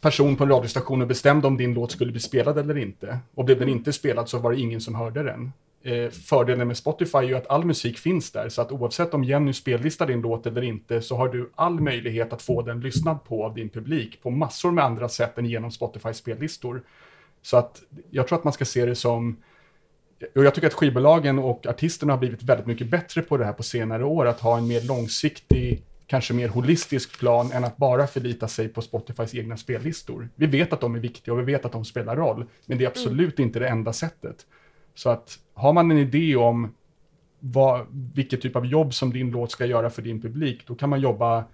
[0.01, 3.19] person på en radiostation och bestämde om din låt skulle bli spelad eller inte.
[3.35, 5.51] Och blev den inte spelad så var det ingen som hörde den.
[5.83, 9.23] Eh, fördelen med Spotify är ju att all musik finns där, så att oavsett om
[9.23, 13.23] Jenny spellistar din låt eller inte så har du all möjlighet att få den lyssnad
[13.23, 16.83] på av din publik på massor med andra sätt än genom Spotify spellistor.
[17.41, 19.37] Så att jag tror att man ska se det som
[20.36, 23.53] och jag tycker att skivbolagen och artisterna har blivit väldigt mycket bättre på det här
[23.53, 28.07] på senare år, att ha en mer långsiktig kanske mer holistisk plan än att bara
[28.07, 30.29] förlita sig på Spotifys egna spellistor.
[30.36, 32.84] Vi vet att de är viktiga och vi vet att de spelar roll, men det
[32.84, 33.47] är absolut mm.
[33.47, 34.45] inte det enda sättet.
[34.95, 36.73] Så att har man en idé om
[37.39, 40.89] vad, vilket typ av jobb som din låt ska göra för din publik, då kan
[40.89, 41.45] man jobba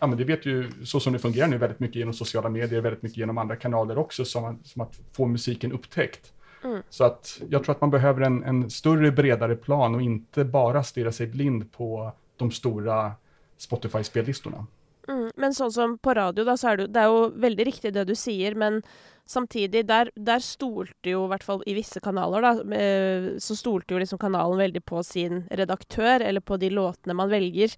[0.00, 2.80] ja, men det vet ju, så som det fungerar nu, väldigt mycket genom sociala medier,
[2.80, 6.32] väldigt mycket genom andra kanaler också, som, som att få musiken upptäckt.
[6.64, 6.82] Mm.
[6.88, 10.82] Så att jag tror att man behöver en, en större, bredare plan och inte bara
[10.84, 13.12] stirra sig blind på de stora
[13.58, 14.66] Spotify-spellistorna.
[15.08, 17.94] Mm, men sånn som på radio, da, så er det, det er jo veldig riktig
[17.96, 18.82] det du sier, men
[19.28, 23.94] samtidig, der, der stolte jo, i hvert fall i visse kanaler, da, eh, så stolte
[23.94, 27.72] jo liksom kanalen veldig på sin redaktør, eller på de låtene man velger.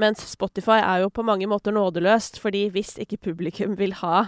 [0.00, 4.22] Mens Spotify er jo på mange måter nådeløst, fordi hvis ikke publikum vil ha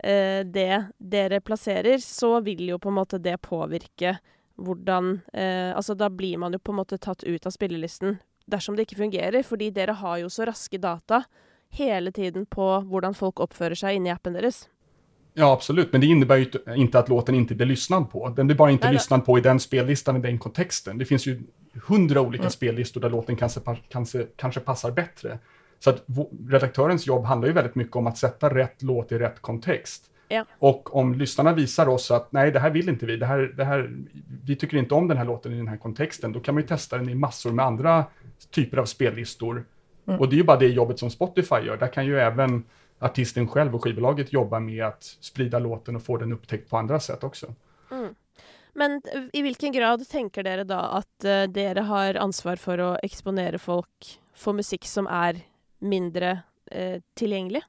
[0.00, 4.16] eh, det dere plasserer, så vil jo på en måte det påvirke
[4.58, 8.16] hvordan eh, Altså, da blir man jo på en måte tatt ut av spillelisten
[8.48, 11.22] dersom det ikke fungerer, fordi dere har jo så raske data
[11.70, 14.68] hele tiden på hvordan folk oppfører seg inne i appen deres.
[15.34, 18.28] Ja, absolut, men det innebär ju inte att låten inte blir lyssnad på.
[18.28, 20.98] Den blir bara inte Nej, lyssnad på i den spellistan, i den kontexten.
[20.98, 21.42] Det finns ju
[21.86, 22.50] hundra olika mm.
[22.50, 25.38] spellistor där låten kanske, kanske, kanske passar bättre.
[25.78, 26.04] Så att
[26.48, 30.04] redaktörens jobb handlar ju väldigt mycket om att sätta rätt låt i rätt kontext.
[30.28, 30.44] Ja.
[30.58, 33.64] Och om lyssnarna visar oss att nej, det här vill inte vi, det här, det
[33.64, 33.90] här,
[34.44, 36.68] vi tycker inte om den här låten i den här kontexten, då kan man ju
[36.68, 38.04] testa den i massor med andra
[38.50, 39.64] typer av spellistor
[40.08, 40.20] Mm.
[40.20, 41.76] Och det är ju bara det jobbet som Spotify gör.
[41.76, 42.64] Där kan ju även
[42.98, 47.00] artisten själv och skivbolaget jobba med att sprida låten och få den upptäckt på andra
[47.00, 47.54] sätt också.
[47.90, 48.14] Mm.
[48.72, 53.58] Men i hvilken grad tenker dere da at uh, dere har ansvar for å eksponere
[53.58, 55.40] folk for musikk som er
[55.78, 56.38] mindre
[56.70, 57.64] uh, tilgjengelig?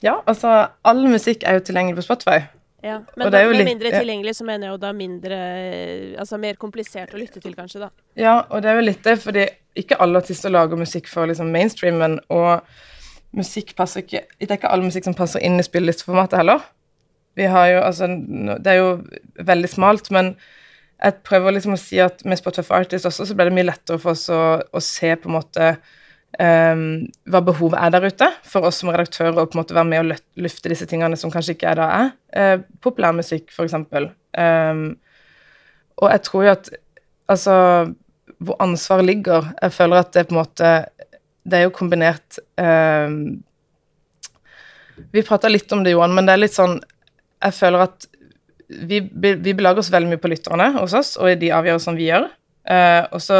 [0.00, 2.46] Ja, altså all musikk er jo tilgjengelig på Spotify.
[2.86, 5.38] Ja, Men da, med litt, mindre tilgjengelig så mener jeg jo da mindre
[6.22, 7.88] Altså mer komplisert å lytte til, kanskje, da.
[8.18, 9.46] Ja, og det er jo litt det, fordi
[9.76, 12.62] ikke alle artister lager musikk for liksom mainstreamen, og
[13.36, 16.62] musikk passer ikke Det er ikke all musikk som passer inn i spillelisteformatet heller.
[17.36, 18.92] Vi har jo Altså, det er jo
[19.50, 20.36] veldig smalt, men
[20.96, 24.00] jeg prøver liksom å si at med Spotify Artist også, så ble det mye lettere
[24.00, 25.74] for oss å, å se på en måte
[26.40, 26.84] um,
[27.30, 30.02] hva behovet er der ute, for oss som redaktører å på en måte være med
[30.02, 32.10] og lufte disse tingene som kanskje ikke er da er.
[32.36, 34.10] Uh, populærmusikk, eksempel.
[34.36, 34.88] Um,
[35.96, 36.74] og jeg tror jo at
[37.26, 37.52] Altså,
[38.38, 40.68] hvor ansvaret ligger Jeg føler at det på en måte
[41.42, 43.42] Det er jo kombinert um,
[45.12, 46.76] Vi prata litt om det, Johan, men det er litt sånn
[47.42, 48.06] Jeg føler at
[48.66, 52.08] vi, vi belager oss veldig mye på lytterne hos oss, og i de avgjørelsene vi
[52.08, 52.24] gjør.
[52.66, 53.36] Uh, og så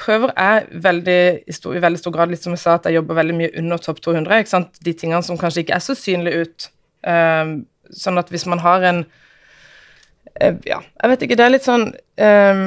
[0.00, 3.36] prøver er veldig, i, veldig stor grad, litt som jeg sa, at jeg jobber veldig
[3.38, 4.38] mye under topp 200.
[4.42, 4.78] ikke sant?
[4.84, 6.70] De tingene som kanskje ikke er så synlige ut.
[7.02, 7.52] Um,
[7.92, 11.88] sånn at hvis man har en uh, Ja, jeg vet ikke, det er litt sånn
[11.90, 12.60] um,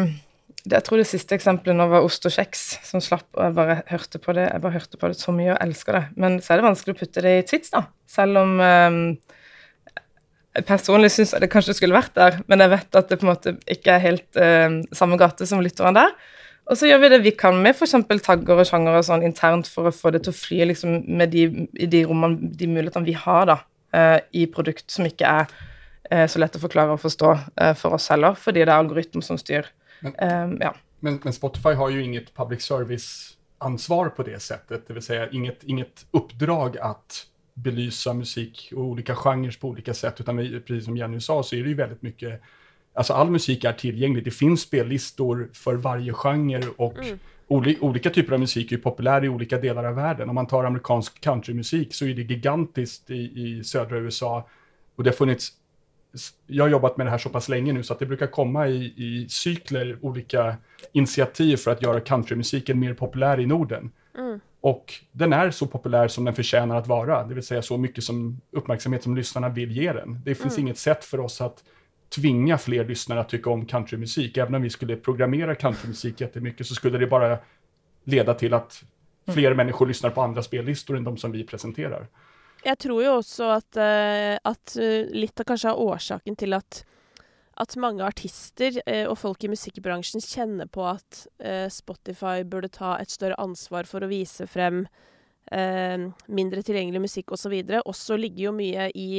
[0.65, 3.55] det, Jeg tror det siste eksempelet nå var ost og kjeks, som slapp, og jeg
[3.57, 6.03] bare hørte på det jeg bare hørte på det så mye og elsker det.
[6.19, 7.85] Men så er det vanskelig å putte det i tweets, da.
[8.11, 9.01] Selv om um,
[10.65, 13.31] Personlig syns jeg det kanskje skulle vært der, men jeg vet at det på en
[13.33, 16.13] måte ikke er helt uh, samme gate som lytteren der.
[16.65, 17.93] Og så gjør vi det vi kan med f.eks.
[18.25, 21.33] tagger og sjanger og sånn internt for å få det til å fly liksom, med
[21.35, 23.59] de, de rommene, de mulighetene vi har da,
[23.93, 27.99] uh, i produkt som ikke er uh, så lett å forklare og forstå uh, for
[27.99, 29.69] oss heller, fordi det er algoritmer som styrer.
[30.01, 30.73] Men, um, ja.
[31.05, 36.05] men, men, Spotify har jo inget public service-ansvar på det settet, vill säga inget, inget
[36.17, 37.25] oppdrag at
[37.55, 41.63] belysa musik og ulike genrer på ulike sätt, utan precis som Jenny sa så är
[41.63, 42.41] det ju väldigt mycket
[42.95, 44.23] Alltså all musik är tillgänglig.
[44.23, 47.19] Det finns spellistor för varje genre och mm.
[47.47, 50.29] oli olika typer av musik är populär i olika delar av världen.
[50.29, 54.49] Om man tar amerikansk countrymusik så är det gigantiskt i, i södra USA.
[54.95, 55.51] Och det har funnits,
[56.47, 58.67] jag har jobbat med det här så pass länge nu så att det brukar komma
[58.67, 60.55] i, i cykler olika
[60.91, 63.91] initiativ för att göra countrymusiken mer populär i Norden.
[64.17, 64.39] Mm.
[64.61, 68.03] Och den är så populär som den förtjänar att vara, det vill säga så mycket
[68.03, 70.21] som uppmärksamhet som lyssnarna vill ge den.
[70.25, 70.67] Det finns mm.
[70.67, 71.63] inget sätt för oss att
[72.09, 74.37] tvinga fler lyssnare att tycka om countrymusik.
[74.37, 77.37] Även om vi skulle programmera countrymusik jättemycket så skulle det bara
[78.03, 78.83] leda till att
[79.33, 79.57] fler mm.
[79.57, 82.07] människor lyssnar på andra spellistor än de som vi presenterar.
[82.65, 86.81] Jeg tror jo også at, uh, at uh, litt av kanskje årsaken til at,
[87.61, 91.25] at mange artister uh, og folk i musikkbransjen kjenner på at
[91.69, 94.87] Spotify burde ta et større ansvar for å vise frem
[96.25, 99.09] mindre tilgjengelig musikk osv., også, også ligger jo mye i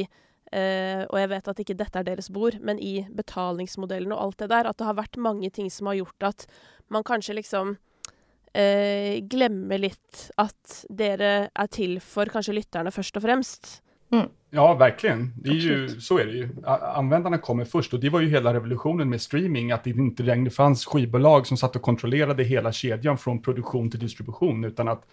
[0.47, 4.39] Uh, og jeg vet at ikke dette er deres bord, men i betalingsmodellen og alt
[4.45, 6.45] det der, at det har vært mange ting som har gjort at
[6.93, 13.27] man kanskje liksom uh, glemmer litt at dere er til for kanskje lytterne først og
[13.27, 13.75] fremst.
[14.15, 14.29] Mm.
[14.55, 15.33] Ja, verkligen.
[15.35, 16.47] Det er ju, så er det jo.
[16.95, 20.51] Användarna kommer først, og det var jo hele revolutionen med streaming, at det ikke lenger
[20.51, 25.03] fanns skivbolag som satt og kontrollerade hele kedjan fra produksjon til distribution, utan att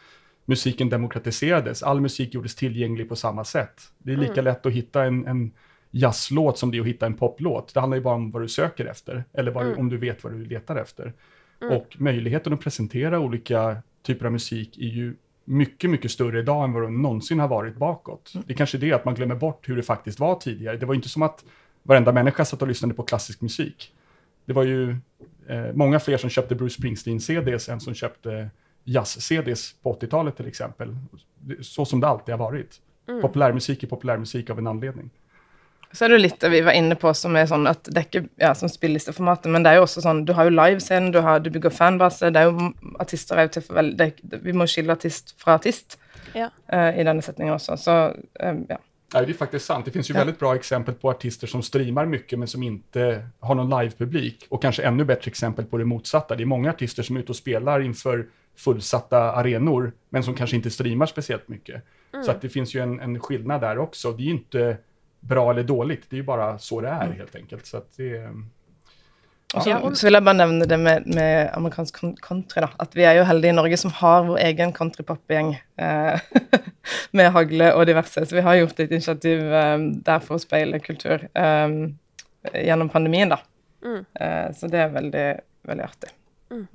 [0.45, 1.83] musiken demokratiserades.
[1.83, 3.83] All musik gjordes tilgjengelig på samme sätt.
[3.99, 4.45] Det er lika mm.
[4.45, 5.53] lätt å hitta en, en
[5.91, 7.75] jazzlåt som det är att hitta en poplåt.
[7.75, 9.79] Det handlar ju bara om hva du søker efter, eller vad, mm.
[9.79, 11.13] om du vet hva du letar efter.
[11.63, 11.77] Mm.
[11.77, 16.73] Och möjligheten att presentera olika typer av musik är ju mycket, mycket större idag än
[16.73, 18.33] vad det någonsin har varit bakåt.
[18.35, 18.45] Mm.
[18.47, 20.77] Det är kanske det att man glömmer bort hur det faktiskt var tidigare.
[20.77, 21.45] Det var inte som att
[21.83, 23.93] varenda människa satt och lyssnade på klassisk musik.
[24.45, 24.91] Det var ju
[25.49, 28.51] eh, många fler som köpte Bruce Springsteen-CDs än som köpte
[28.85, 30.97] jazz-CDs på 80-talet till exempel.
[31.63, 32.81] Så som det alltid har varit.
[33.09, 33.21] Mm.
[33.21, 35.11] Populärmusik är populärmusik av en anledning.
[35.93, 38.07] Så er det litt det vi var inne på, som er sånn at det er
[38.09, 41.21] ikke ja, som spillelisteformatet, men det er jo også sånn Du har jo livescenen, du,
[41.23, 42.33] du bygger fanbase.
[42.35, 44.09] det er jo Artister er jo til for det,
[44.43, 45.95] Vi må skille artist fra artist
[46.35, 46.49] ja.
[46.73, 47.79] uh, i denne setningen også.
[47.79, 48.81] Så uh, ja.
[49.15, 49.87] Nei, det er faktisk sant.
[49.87, 50.25] Det finnes jo ja.
[50.25, 53.05] veldig bra eksempel på artister som streamer mye, men som ikke
[53.47, 54.49] har noen livepublikk.
[54.51, 56.35] Og kanskje enda bedre eksempel på det motsatta.
[56.35, 58.25] Det er mange artister som er ute og spiller inför
[58.57, 61.83] fullsatta arenor, men som kanske inte streamar speciellt mycket.
[62.13, 62.25] Mm.
[62.25, 64.13] Så att det finns ju en, en skillnad där också.
[64.13, 64.77] Det är ju inte
[65.21, 67.19] bra eller dåligt, det är ju bara så det är mm.
[67.19, 67.67] helt enkelt.
[67.67, 68.31] Så att det,
[69.55, 69.61] ja.
[69.61, 72.61] så, så, vil jeg bare nevne det med, med amerikansk country.
[72.61, 76.21] da, At vi er jo heldige i Norge som har vår egen countrypopgjeng eh,
[77.17, 78.27] med hagle og diverse.
[78.27, 81.79] Så vi har gjort et initiativ eh, der for å speile kultur eh,
[82.53, 83.41] gjennom pandemien, da.
[83.85, 84.05] Mm.
[84.21, 85.27] Eh, så det er veldig,
[85.71, 86.13] veldig artig.
[86.55, 86.67] Mm.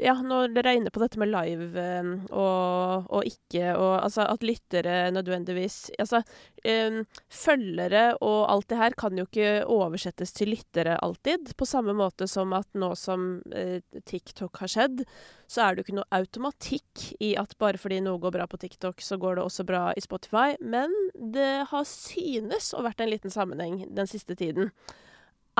[0.00, 4.26] Ja, når dere er inne på dette med live eh, og, og ikke, og altså
[4.26, 6.22] at lyttere nødvendigvis Altså,
[6.64, 7.00] um,
[7.30, 11.52] følgere og alt det her kan jo ikke oversettes til lyttere alltid.
[11.58, 13.78] På samme måte som at nå som uh,
[14.08, 15.04] TikTok har skjedd,
[15.50, 18.60] så er det jo ikke noe automatikk i at bare fordi noe går bra på
[18.62, 20.56] TikTok, så går det også bra i Spotify.
[20.60, 24.72] Men det har synes å vært en liten sammenheng den siste tiden.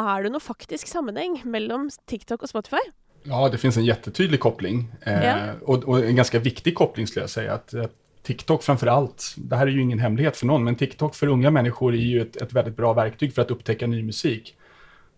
[0.01, 2.83] Er det noe faktisk sammenheng mellom TikTok og Spotify?
[3.23, 4.93] Ja, det finns en jättetydlig koppling.
[5.03, 5.37] Eh, Ja.
[5.63, 7.53] och, och en ganska viktig koppling skulle jag säga.
[7.55, 7.91] Att, att
[8.23, 11.51] TikTok framför allt, det här är ju ingen hemlighet för någon, men TikTok för unga
[11.51, 14.57] människor är ju ett, ett väldigt bra verktyg för att upptäcka ny musik.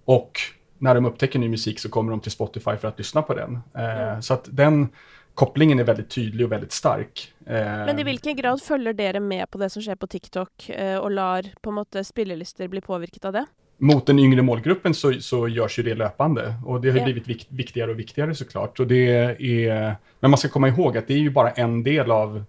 [0.05, 0.39] Och
[0.79, 3.59] när de upptäcker ny musik så kommer de till Spotify för att lyssna på den.
[3.75, 4.23] Eh, Mm.
[4.23, 4.89] Så att den
[5.35, 7.33] kopplingen är väldigt tydlig och väldigt stark.
[7.47, 10.99] Eh, Men i hvilken grad følger dere med på det som skjer på TikTok, eh,
[10.99, 13.47] og lar på en måte spillelister bli påvirket av det?
[13.83, 16.55] Mot den yngre målgruppen så, så görs ju det löpande.
[16.67, 17.05] Och det har Ja.
[17.05, 18.81] blivit viktigere viktigare och viktigare såklart.
[18.81, 22.11] Och det är, men man ska komma ihåg att det är ju bara en del
[22.11, 22.45] av,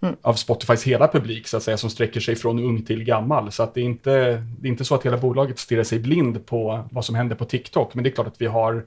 [0.00, 0.16] Mm.
[0.22, 3.52] av Spotifys hela publik så att säga, som sträcker sig från ung till gammal.
[3.52, 4.10] Så att det, är inte,
[4.58, 7.44] det är inte så att hela bolaget stirrar sig blind på vad som händer på
[7.44, 7.94] TikTok.
[7.94, 8.84] Men det är klart att vi har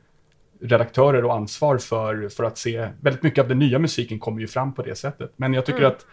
[0.61, 4.47] redaktörer och ansvar för, för att se, väldigt mycket av den nya musiken kommer ju
[4.47, 5.31] fram på det sättet.
[5.35, 5.91] Men jag tycker Mm.
[5.91, 6.05] att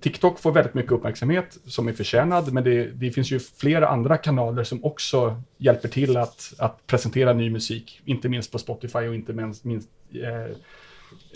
[0.00, 4.16] TikTok får väldigt mycket uppmärksamhet som är förtjänad, men det, det finns ju flera andra
[4.16, 9.14] kanaler som också hjälper till att, att presentera ny musik, inte minst på Spotify och
[9.14, 10.56] inte minst, minst eh,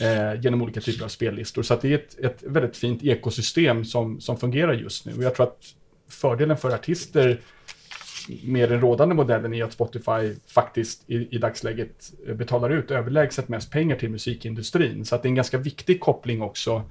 [0.09, 1.63] eh, genom olika typer av spellistor.
[1.63, 5.13] Så det är ett, ett väldigt fint ekosystem som, som fungerar just nu.
[5.17, 5.75] Och jag tror att
[6.09, 7.41] fördelen för artister
[8.43, 13.71] med den rådande modellen är att Spotify faktiskt i, i dagsläget betalar ut överlägset mest
[13.71, 15.05] pengar till musikindustrin.
[15.05, 16.83] Så det är en ganska viktig koppling också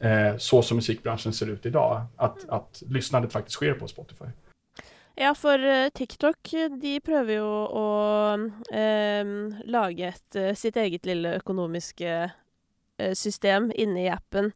[0.00, 2.06] eh, så som musikkbransjen ser ut idag.
[2.16, 4.30] Att, att lyssnandet faktiskt sker på Spotify.
[5.14, 7.88] Ja, for eh, TikTok de prøver jo å
[8.74, 9.34] eh,
[9.70, 12.14] lage et, eh, sitt eget lille økonomiske
[12.98, 14.50] eh, system inne i appen.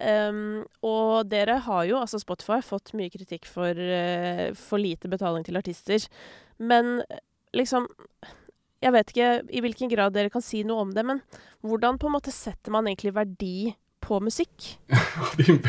[0.00, 5.44] Um, og dere har jo, altså Spotify, fått mye kritikk for uh, for lite betaling
[5.44, 6.06] til artister.
[6.58, 7.02] Men
[7.52, 7.90] liksom
[8.82, 11.20] Jeg vet ikke i hvilken grad dere kan si noe om det, men
[11.62, 14.78] hvordan på en måte setter man egentlig verdi på musikk?
[15.36, 15.62] Det är en,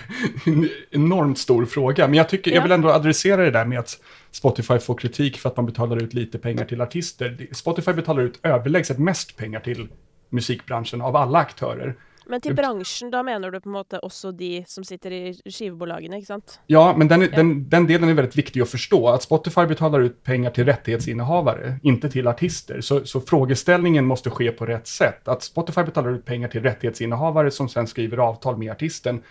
[0.45, 2.55] en enormt stor fråga, men jag, tycker, Ja.
[2.55, 3.99] jag vill ändå adressera det där med att
[4.31, 7.47] Spotify får kritik för att man betalar ut lite pengar till artister.
[7.51, 9.87] Spotify betalar ut överlägset mest pengar till
[10.29, 11.95] musikbranschen av alla aktörer.
[12.31, 16.19] Men til bransjen, da mener du på en måte også de som sitter i skivebolagene,
[16.21, 16.57] ikke sant?
[16.71, 18.99] Ja, men den, den, den delen er veldig viktig å forstå.
[19.13, 22.81] At Spotify betaler ut penger til rettighetsinnehavere, ikke til artister.
[22.85, 25.23] Så, så frågeställningen måste ske på rett sett.
[25.27, 29.23] At Spotify betaler ut penger til rettighetsinnehavere som sen skriver avtal med artisten.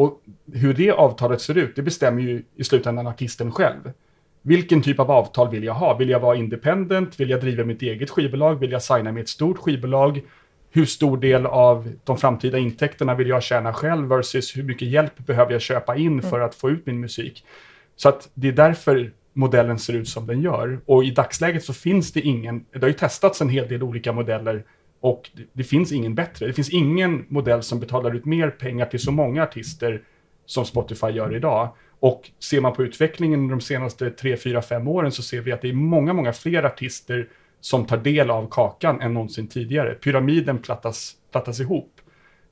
[0.00, 3.92] Og hvordan det avtalet ser ut, det bestemmer jo i slutändan artisten selv.
[4.42, 5.92] Vilken typ av avtal vil jeg ha?
[5.98, 7.18] Vil jeg være independent?
[7.18, 8.58] Vil jeg drive mitt eget skivbolag?
[8.60, 10.18] Vil jeg signa med et stort skivbolag?
[10.74, 15.18] Hur stor del av de framtida intäkterna vill jag tjäna själv versus hur mycket hjälp
[15.18, 17.44] behöver jag köpa in för att få ut min musik?
[17.96, 20.80] Så att det är därför modellen ser ut som den gör.
[20.86, 24.12] Och i dagsläget så finns det ingen, det har ju testats en hel del olika
[24.12, 24.64] modeller
[25.00, 26.46] och det, det finns ingen bättre.
[26.46, 30.02] Det finns ingen modell som betalar ut mer pengar till så många artister
[30.46, 31.74] som Spotify gör idag.
[32.00, 35.62] Och ser man på utvecklingen de senaste 3, 4, 5 åren så ser vi att
[35.62, 37.28] det är många, många fler artister
[37.62, 39.94] som tar del av kakan än någonsin tidigare.
[39.94, 42.00] Pyramiden plattas, plattas ihop.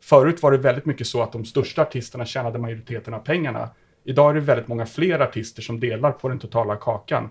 [0.00, 3.70] Förut var det väldigt mycket så att de största artisterna tjänade majoriteten av pengarna.
[4.04, 7.28] Idag är det väldigt många fler artister som delar på den totala kakan.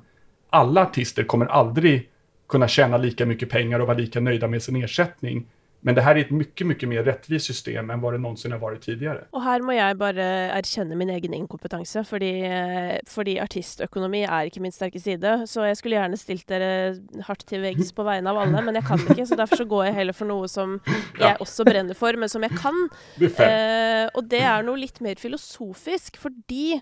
[0.49, 2.09] Alla artister kommer aldrig
[2.49, 5.47] kunna tjäna lika mycket pengar och vara lika nöjda med sin ersättning.
[5.81, 8.59] Men det här är ett mycket, mycket mer rättvist system enn vad det någonsin har
[8.59, 9.27] vært tidligere.
[9.31, 10.25] Og her må jeg bare
[10.57, 15.47] erkjenne min egen inkompetanse, fordi, eh, fordi artistøkonomi er ikke min sterke side.
[15.47, 18.83] Så jeg skulle gjerne stilt dere hardt til veggs på vegne av alle, men jeg
[18.83, 19.27] kan ikke.
[19.29, 20.81] Så derfor så går jeg heller for noe som
[21.19, 22.89] jeg også brenner for, men som jeg kan.
[23.17, 24.03] Det är.
[24.05, 26.81] Eh, og det er noe litt mer filosofisk, fordi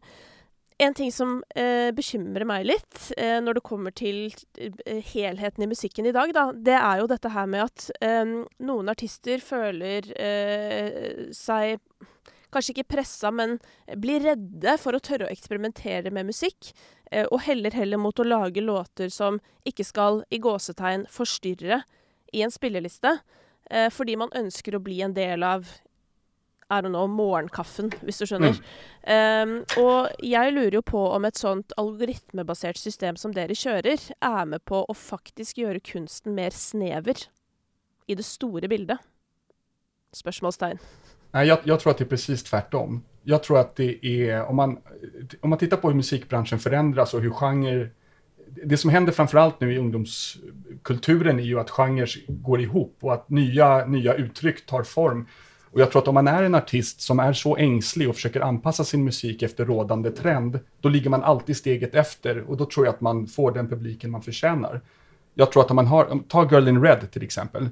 [0.78, 4.28] en ting som eh, bekymrer meg litt eh, når det kommer til
[4.62, 8.36] eh, helheten i musikken i dag, da, det er jo dette her med at eh,
[8.62, 11.82] noen artister føler eh, seg
[12.48, 13.58] Kanskje ikke pressa, men
[14.00, 16.70] blir redde for å tørre å eksperimentere med musikk.
[17.12, 21.82] Eh, og heller heller mot å lage låter som ikke skal i gåsetegn forstyrre
[22.32, 23.18] i en spilleliste.
[23.68, 25.68] Eh, fordi man ønsker å bli en del av
[26.70, 28.58] I don't know, morgenkaffen, hvis du skjønner.
[29.08, 34.50] Um, og jeg lurer jo på om et sånt algoritmebasert system som dere kjører, er
[34.52, 37.30] med på å faktisk gjøre kunsten mer snever
[38.08, 39.00] i det store bildet.
[40.14, 40.80] Spørsmålstegn.
[41.32, 43.04] Nej, jag, jag tror att det är precis tvärtom.
[43.24, 44.78] Jag tror att det är, om man,
[45.42, 47.90] om man tittar på hur musikbranschen förändras och hur genre,
[48.64, 53.14] det som händer framförallt nu i ungdomskulturen, er är ju att genrer går ihop och
[53.14, 55.28] att nya, nya uttryck tar form.
[55.72, 58.42] Och jag tror att om man är en artist som är så ängslig och försöker
[58.42, 62.86] anpassa sin musik efter rådande trend, då ligger man alltid steget efter och då tror
[62.86, 64.82] jag att man får den publiken man förtjänar.
[65.34, 67.70] Jag tror att om man har, ta Girl in Red till exempel,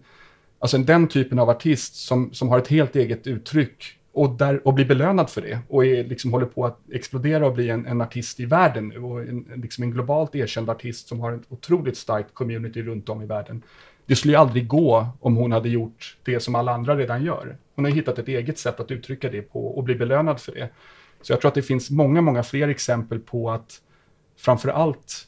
[0.60, 4.74] alltså den typen av artist som, som har ett helt eget uttryck och, där, och
[4.74, 8.02] blir belönad för det och är, liksom, håller på att explodera och bli en, en
[8.02, 11.98] artist i världen nu och en, liksom en globalt erkänd artist som har ett otroligt
[11.98, 13.62] starkt community runt om i världen.
[14.06, 17.58] Det skulle ju aldrig gå om hon hade gjort det som alla andra redan gör.
[17.76, 20.70] Hon har hittat ett eget sätt att uttrycka det på och bli belönad för det.
[21.22, 23.82] Så jag tror att det finns många, många fler exempel på att
[24.38, 25.28] framför allt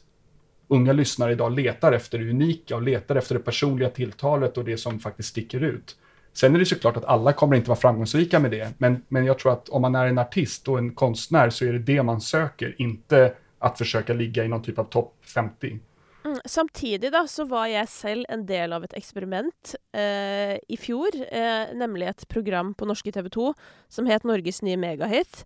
[0.68, 4.76] unga lyssnare idag letar efter det unika och letar efter det personliga tilltalet och det
[4.76, 5.96] som faktiskt sticker ut.
[6.32, 9.38] Sen är det såklart att alla kommer inte vara framgångsrika med det, men, men jag
[9.38, 12.20] tror att om man är en artist och en konstnär så är det det man
[12.20, 15.78] söker, inte att försöka ligga i någon typ av topp 50.
[16.24, 21.14] Mm, samtidig da, så var jeg selv en del av et eksperiment eh, i fjor.
[21.14, 23.52] Eh, nemlig et program på norske TV 2
[23.92, 25.44] som het Norges nye megahit.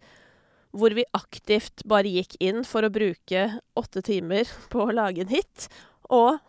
[0.72, 3.44] Hvor vi aktivt bare gikk inn for å bruke
[3.76, 5.68] åtte timer på å lage en hit.
[6.08, 6.40] Og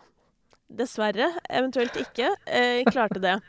[0.73, 3.37] dessverre, eventuelt ikke, eh, klarte det.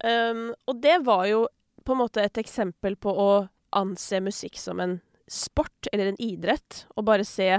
[0.00, 1.42] Um, og det var jo
[1.84, 3.32] på en måte et eksempel på å
[3.76, 4.94] anse musikk som en
[5.28, 7.50] sport eller en idrett, og bare se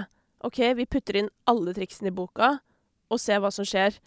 [0.48, 2.56] OK, vi putter inn alle triksene i boka,
[3.12, 3.98] og ser hva som skjer.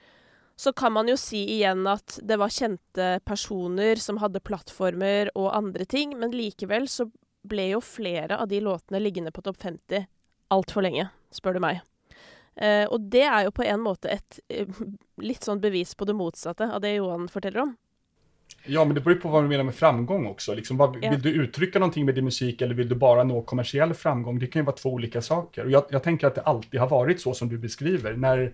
[0.57, 5.51] Så kan man jo si igjen at det var kjente personer som hadde plattformer og
[5.55, 7.09] andre ting, men likevel så
[7.45, 10.07] ble jo flere av de låtene liggende på topp 50
[10.55, 11.82] altfor lenge, spør du meg.
[12.55, 14.68] Eh, og det er jo på en måte et eh,
[15.28, 17.74] litt sånn bevis på det motsatte av det Johan forteller om.
[18.67, 20.55] Ja, men det beror på vad du menar med framgång också.
[20.55, 21.11] Liksom, vad, ja.
[21.11, 24.39] Vill du uttrycka någonting med din musik eller vill du bara nå kommersiell framgång?
[24.39, 25.65] Det kan ju vara två olika saker.
[25.65, 28.12] Och jag, jag tänker att det alltid har varit så som du beskriver.
[28.12, 28.53] När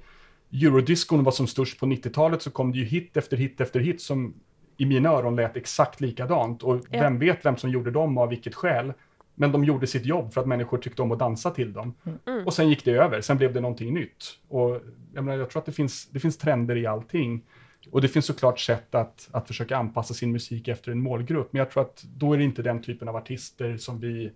[0.53, 4.01] eurodiscon var som störst på 90-talet så kom det ju hit efter hit efter hit
[4.01, 4.35] som
[4.77, 6.63] i mina öron lät exakt likadant.
[6.63, 7.01] Och ja.
[7.01, 8.93] vem vet vem som gjorde dem och av vilket skäl.
[9.35, 11.95] Men de gjorde sitt jobb för att människor tyckte om att dansa till dem.
[12.27, 12.47] Mm.
[12.47, 14.25] Och sen gick det över, sen blev det någonting nytt.
[14.49, 14.81] Och
[15.15, 17.43] jag, menar, jag tror att det finns, det finns trender i allting.
[17.91, 21.59] Och det finns såklart sätt att, att försöka anpassa sin musik efter en målgrupp, men
[21.59, 24.31] jag tror att då är det inte den typen av artister som vi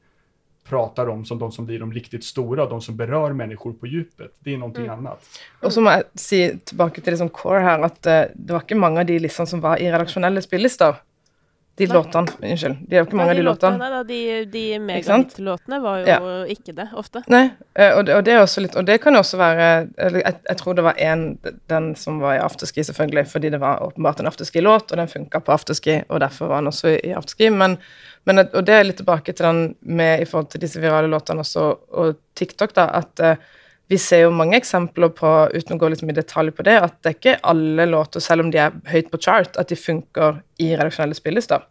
[0.69, 4.33] pratar om som de som blir de riktigt stora, de som berör människor på djupet.
[4.39, 4.99] Det är någonting mm.
[4.99, 5.41] annat.
[5.63, 8.79] Och så må jeg si tilbake til liksom core her, at uh, det var ikke
[8.81, 10.95] mange av de liksom som var i redaksjonelle spillelister.
[11.77, 12.77] De låtene Unnskyld.
[12.87, 13.89] De er jo ikke mange av de låtene.
[13.91, 14.19] Da, de,
[14.51, 16.19] de megahit-låtene var jo ja.
[16.53, 17.25] ikke det, ofte.
[17.33, 19.67] Nei, eh, og det, og det, er også litt Og det kan jo også være
[19.99, 21.25] jeg, jeg tror det var én,
[21.73, 25.43] den som var i afterski, selvfølgelig, fordi det var åpenbart en afterski-låt, og den funka
[25.43, 27.51] på afterski, og derfor var den også i afterski.
[27.51, 27.77] Men,
[28.29, 31.43] men, og det er litt tilbake til den med i forhold til disse virale låtene
[31.43, 33.61] også, og TikTok, da, at uh,
[33.93, 36.97] vi ser jo mange eksempler på, uten å gå liksom i detalj på det, at
[37.05, 40.41] det er ikke alle låter, selv om de er høyt på chart, at de funker
[40.63, 41.67] i redaksjonelle spillelister.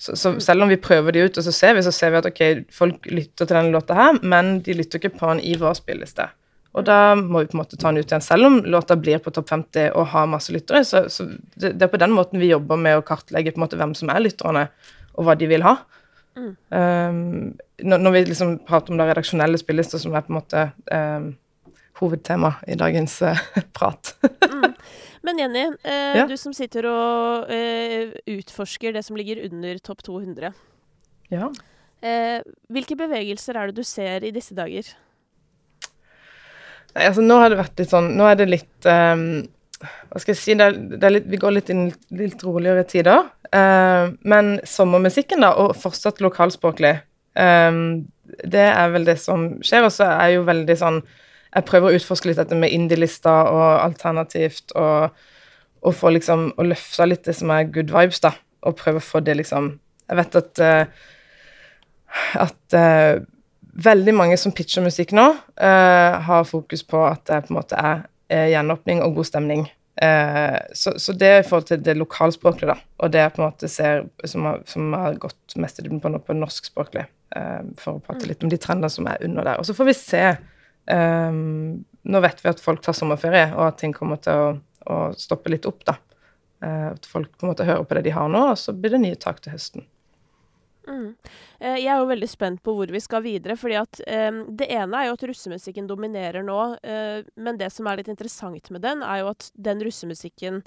[0.00, 2.20] Så, så, selv om vi prøver de ut, og så ser vi, så ser vi
[2.20, 2.42] at ok,
[2.72, 6.30] folk lytter til denne låta her, men de lytter ikke på den i vår spilleliste.
[6.76, 8.22] Og da må vi på en måte ta den ut igjen.
[8.24, 11.82] Selv om låta blir på topp 50 og har masse lyttere, så, så det, det,
[11.82, 14.22] er på den måten vi jobber med å kartlegge på en måte hvem som er
[14.22, 14.68] lytterne,
[15.18, 15.78] og hva de vil ha.
[16.40, 16.56] Mm.
[16.72, 17.20] Um,
[17.84, 21.30] når, vi liksom prater om det redaksjonelle spillelister, som er på en måte um,
[22.00, 24.14] hovedtema i dagens uh, prat.
[24.24, 24.74] mm.
[25.22, 26.26] Men Jenny, eh, ja.
[26.26, 30.52] du som sitter og eh, utforsker det som ligger under topp 200.
[31.30, 31.50] Ja.
[32.00, 32.40] Eh,
[32.72, 34.88] hvilke bevegelser er det du ser i disse dager?
[36.94, 39.44] Nei, altså nå har det vært litt sånn Nå er det litt um,
[39.80, 43.30] Hva skal jeg si det det litt, Vi går litt inn litt roligere tider.
[43.50, 46.98] Uh, men sommermusikken, da, og fortsatt lokalspråklig,
[47.38, 48.10] Um,
[48.42, 49.86] det er vel det som skjer.
[49.86, 51.00] Og så er jo veldig sånn
[51.50, 55.16] Jeg prøver å utforske litt dette med indie-lister og alternativt, og,
[55.82, 58.34] og få liksom Å løfte litt det som er good vibes, da.
[58.66, 59.72] Og prøve å få det liksom
[60.08, 61.08] Jeg vet at uh,
[62.42, 63.22] at uh,
[63.86, 65.28] veldig mange som pitcher musikk nå,
[65.62, 68.00] uh, har fokus på at det på en måte er
[68.30, 69.68] gjenåpning og god stemning.
[70.02, 72.92] Eh, så, så, det er i forhold til det lokalspråklige, da.
[73.04, 76.00] Og det jeg på en måte ser, som, har, som har gått mest i dybden
[76.00, 77.04] på, på norskspråklig,
[77.36, 78.30] eh, for å prate mm.
[78.30, 79.60] litt om de trendene som er under der.
[79.60, 80.24] Og så får vi se.
[80.94, 81.40] Eh,
[82.00, 84.54] nå vet vi at folk tar sommerferie, og at ting kommer til å,
[84.88, 85.98] å stoppe litt opp, da.
[86.64, 88.96] Eh, at folk på en måte hører på det de har nå, og så blir
[88.96, 89.84] det nye tak til høsten.
[90.88, 91.14] Mm.
[91.60, 93.56] Eh, jeg er jo veldig spent på hvor vi skal videre.
[93.56, 96.60] fordi at um, Det ene er jo at russemusikken dominerer nå.
[96.84, 100.62] Uh, men det som er litt interessant med den, er jo at den russemusikken,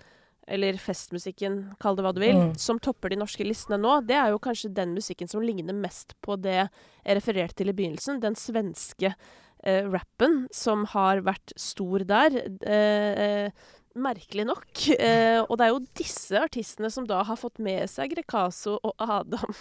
[0.48, 2.56] eller festmusikken, kall det hva du vil, mm.
[2.60, 6.18] som topper de norske listene nå, det er jo kanskje den musikken som ligner mest
[6.22, 8.20] på det jeg refererte til i begynnelsen.
[8.24, 12.44] Den svenske uh, rappen som har vært stor der.
[12.66, 14.70] Uh, merkelig nok.
[14.98, 18.94] Eh, og det er jo disse artistene som da har fått med seg Grecaso og
[19.02, 19.54] Adam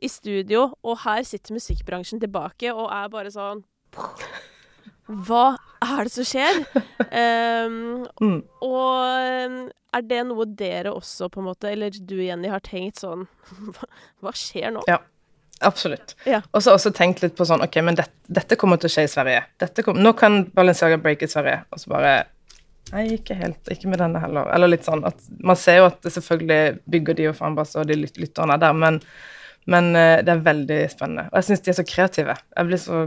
[0.00, 3.60] i studio, og her sitter musikkbransjen tilbake og er bare sånn
[5.28, 5.44] Hva
[5.84, 6.62] er det som skjer?
[7.10, 8.40] Eh, mm.
[8.62, 13.26] Og er det noe dere også, på en måte, eller du Jenny, har tenkt sånn
[14.22, 14.84] Hva skjer nå?
[14.90, 15.00] Ja.
[15.60, 16.14] Absolutt.
[16.24, 16.38] Ja.
[16.56, 19.02] Og så også tenkt litt på sånn OK, men det, dette kommer til å skje
[19.04, 19.42] i Sverige.
[19.84, 21.66] Kom, nå kan Balenciaga breake i Sverige.
[21.68, 22.14] Og så bare
[22.90, 23.60] Nei, ikke helt.
[23.70, 24.48] Ikke med denne heller.
[24.54, 27.90] Eller litt sånn at Man ser jo at det selvfølgelig bygger de og fanbase og
[27.90, 28.98] de lytterne der, men,
[29.70, 31.28] men uh, det er veldig spennende.
[31.30, 32.36] Og jeg syns de er så kreative.
[32.56, 33.04] Jeg blir så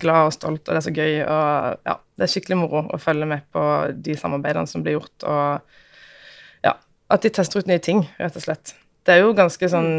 [0.00, 1.16] glad og stolt, og det er så gøy.
[1.24, 3.64] Og ja, det er skikkelig moro å følge med på
[4.06, 6.76] de samarbeidene som blir gjort, og ja,
[7.14, 8.74] at de tester ut nye ting, rett og slett.
[9.04, 9.90] Det er jo ganske sånn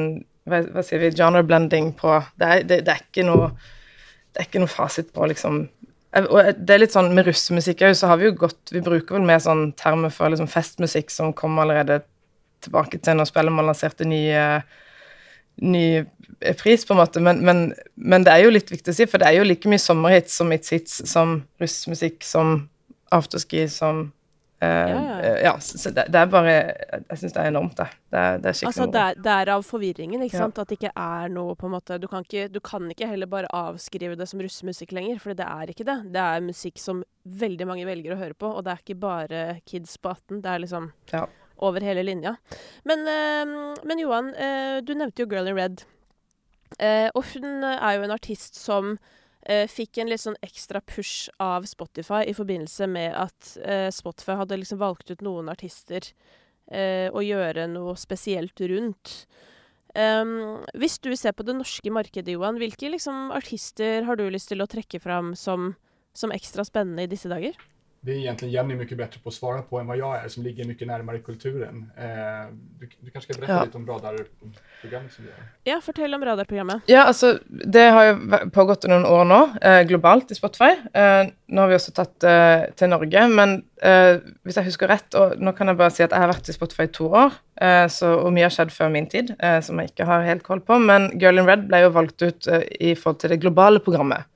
[0.49, 3.51] hva, hva sier vi, genre blending på Det er, det, det er ikke noe
[4.30, 5.64] det er ikke noe fasit på liksom
[6.18, 9.18] og det er litt sånn Med russemusikk òg, så har vi jo gått Vi bruker
[9.18, 12.01] vel mer sånn termer for liksom festmusikk som kom allerede
[12.66, 14.64] tilbake til når Spellemann lanserte nye
[15.62, 16.03] ny
[16.60, 17.62] pris, på en måte, men, men,
[17.95, 20.38] men, det er jo litt viktig å si, for det er jo like mye sommerhits
[20.39, 22.70] som It's Hits, som russmusikk, som
[23.16, 24.10] afterski, som
[24.64, 27.88] uh, ja, ja, så det, det, er bare Jeg syns det er enormt, det.
[28.12, 30.62] Det er, det er skikkelig altså, det, det er av forvirringen, ikke sant?
[30.62, 33.30] At det ikke er noe på en måte du kan, ikke, du kan ikke heller
[33.32, 35.99] bare avskrive det som russemusikk lenger, for det er ikke det.
[36.16, 37.03] Det er musikk som
[37.39, 40.41] veldig mange velger å høre på, og det er ikke bare kids på 18.
[40.43, 41.28] Det er liksom ja
[41.60, 42.36] over hele linja.
[42.88, 45.84] Men, uh, men Johan, uh, du nevnte jo Girl in Red.
[46.80, 48.97] Uh, og hun er jo en artist som
[49.72, 53.54] fikk en litt sånn ekstra push av Spotify i forbindelse med at
[53.95, 56.06] Spotify hadde liksom valgt ut noen artister
[56.70, 59.16] å gjøre noe spesielt rundt.
[59.97, 64.52] Um, hvis du ser på det norske markedet, Johan, hvilke liksom, artister har du lyst
[64.52, 65.74] til å trekke fram som,
[66.14, 67.58] som ekstra spennende i disse dager?
[68.02, 70.43] Det är egentligen Jenny mycket bättre på att svara på än vad jag är, som
[70.43, 71.91] ligger mycket närmare kulturen.
[71.97, 72.06] Eh,
[72.80, 73.64] du, du, kanske ska berätta ja.
[73.64, 75.39] lite om radarprogrammet som du gör?
[75.64, 76.82] Ja, fortell om radarprogrammet.
[76.86, 78.16] Ja, altså, det har ju
[78.50, 80.72] pågått noen år nå, eh, globalt i Spotify.
[80.93, 85.20] Eh, nå har vi også tatt eh, til Norge, men eh, hvis jeg husker rett,
[85.20, 87.36] og nå kan jeg bare si at jeg har vært i Spotify i to år,
[87.60, 89.36] eh, så, og mye har skjedd før min tid,
[89.66, 92.47] som jeg ikke har helt koll på, men Girl in Red ble jo valgt ut
[92.80, 94.30] i forhold til det globale programmet.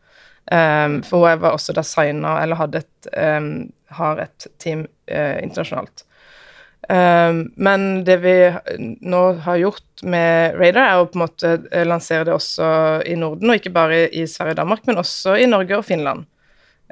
[0.52, 6.04] Um, for hun var også designer, eller et, um, har et team uh, internasjonalt.
[6.90, 8.36] Um, men det vi
[9.08, 12.68] nå har gjort med Radar, er å på en måte eh, lansere det også
[13.08, 16.28] i Norden, og ikke bare i Sverige og Danmark, men også i Norge og Finland.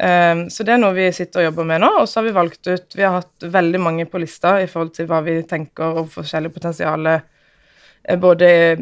[0.02, 2.68] så det er noe vi sitter og jobber med nå, og så har vi valgt
[2.72, 6.08] ut Vi har hatt veldig mange på lista i forhold til hva vi tenker og
[6.16, 7.10] forskjellig potensial
[8.04, 8.78] Eh, både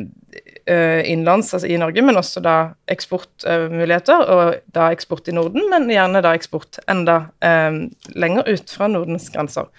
[1.06, 2.56] innenlands, altså i Norge, men også da
[2.92, 7.82] eksportmuligheter, og da eksport i Norden, men gjerne da eksport enda eh,
[8.16, 9.70] lenger ut fra Nordens grenser.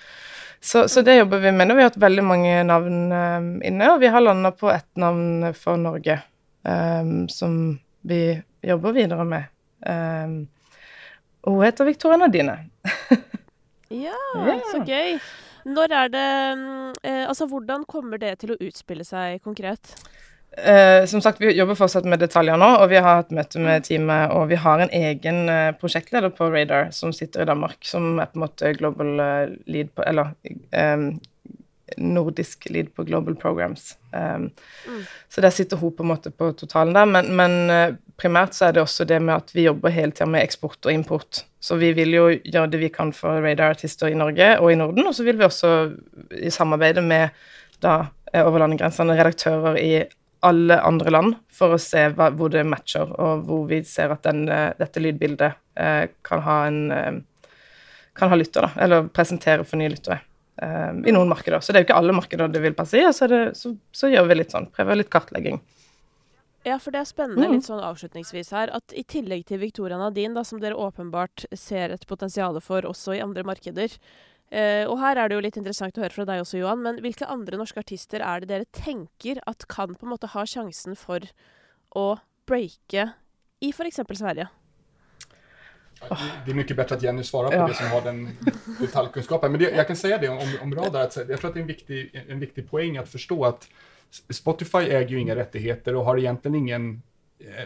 [0.61, 1.74] Så, så, det jobber vi med nå.
[1.78, 5.55] Vi har hatt veldig mange navn um, inne, og vi har landa på ett navn
[5.57, 6.18] for Norge
[6.68, 7.55] um, som
[8.05, 9.49] vi jobber videre med.
[11.41, 12.59] og hun heter Victoria Nadine.
[14.05, 14.61] ja, yeah.
[14.68, 15.16] så gøy.
[15.68, 16.28] Når er det
[17.05, 19.95] eh, Altså, hvordan kommer det til å utspille seg konkret?
[20.59, 23.86] Eh, som sagt, vi jobber fortsatt med detaljer nå, og vi har hatt møte med
[23.86, 24.32] teamet.
[24.34, 28.30] Og vi har en egen eh, prosjektleder på Radar som sitter i Danmark, som er
[28.30, 30.34] på en måte global eh, lead på Eller
[30.74, 31.07] eh,
[31.98, 33.96] nordisk lead på Global Programs.
[34.14, 34.51] Um,
[34.86, 35.01] mm.
[35.28, 37.07] Så der sitter hun på en måte på totalen der.
[37.07, 40.44] Men, men primært så er det også det med at vi jobber hele tida med
[40.44, 41.42] eksport og import.
[41.61, 45.07] Så vi vil jo gjøre det vi kan for radar-artister i Norge og i Norden,
[45.11, 45.74] og så vil vi også
[46.38, 47.34] i samarbeide med
[47.82, 48.05] da
[48.38, 49.92] over landegrensene redaktører i
[50.47, 54.24] alle andre land for å se hva, hvor det matcher, og hvor vi ser at
[54.26, 57.24] den, uh, dette lydbildet uh, kan ha en
[58.20, 60.18] kan ha lytter, da, eller presentere for nye lyttere
[60.61, 61.62] i noen markeder.
[61.64, 64.11] Så det er jo ikke alle markeder det vil passe i, så, det, så, så
[64.11, 65.57] gjør vi litt sånn, prøver litt kartlegging.
[66.66, 67.55] Ja, for det er spennende mm.
[67.55, 71.95] litt sånn avslutningsvis her, at i tillegg til Victoria Nadine, da, som dere åpenbart ser
[71.95, 73.95] et potensial for også i andre markeder,
[74.51, 77.01] eh, og her er det jo litt interessant å høre fra deg også, Johan, men
[77.05, 80.98] hvilke andre norske artister er det dere tenker at kan på en måte ha sjansen
[80.98, 81.24] for
[81.96, 82.07] å
[82.51, 83.11] breake
[83.61, 84.03] i f.eks.
[84.18, 84.48] Sverige?
[86.01, 87.66] Det er mye bedre at Jenny svarer på ja.
[87.68, 88.22] det som har den
[88.78, 89.53] detaljkunnskapen.
[89.53, 91.66] Men det, jeg kan si det om, om Radar, At jeg tror att det er
[91.66, 93.68] en viktig, en viktig poeng å forstå at
[94.32, 96.88] Spotify eier jo ingen rettigheter og har egentlig ingen...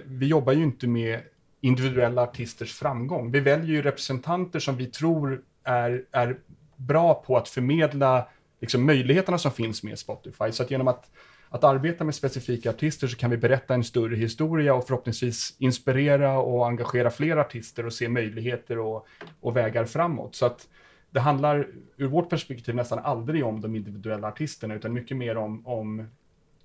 [0.06, 1.30] Vi jobber jo ikke med
[1.66, 3.30] individuelle artisters framgång.
[3.32, 6.36] Vi velger jo representanter som vi tror er, är
[6.76, 8.28] bra på att förmedla
[8.60, 10.52] liksom, möjligheterna som finns med Spotify.
[10.52, 11.10] Så att genom att
[11.54, 16.38] att arbeta med specifika artister så kan vi berätta en större historia och förhoppningsvis inspirera
[16.38, 19.06] och engagera fler artister och se möjligheter och,
[19.40, 20.34] och vägar framåt.
[20.34, 20.68] Så att
[21.10, 25.66] det handlar ur vårt perspektiv nästan aldrig om de individuella artisterna utan mycket mer om,
[25.66, 26.08] om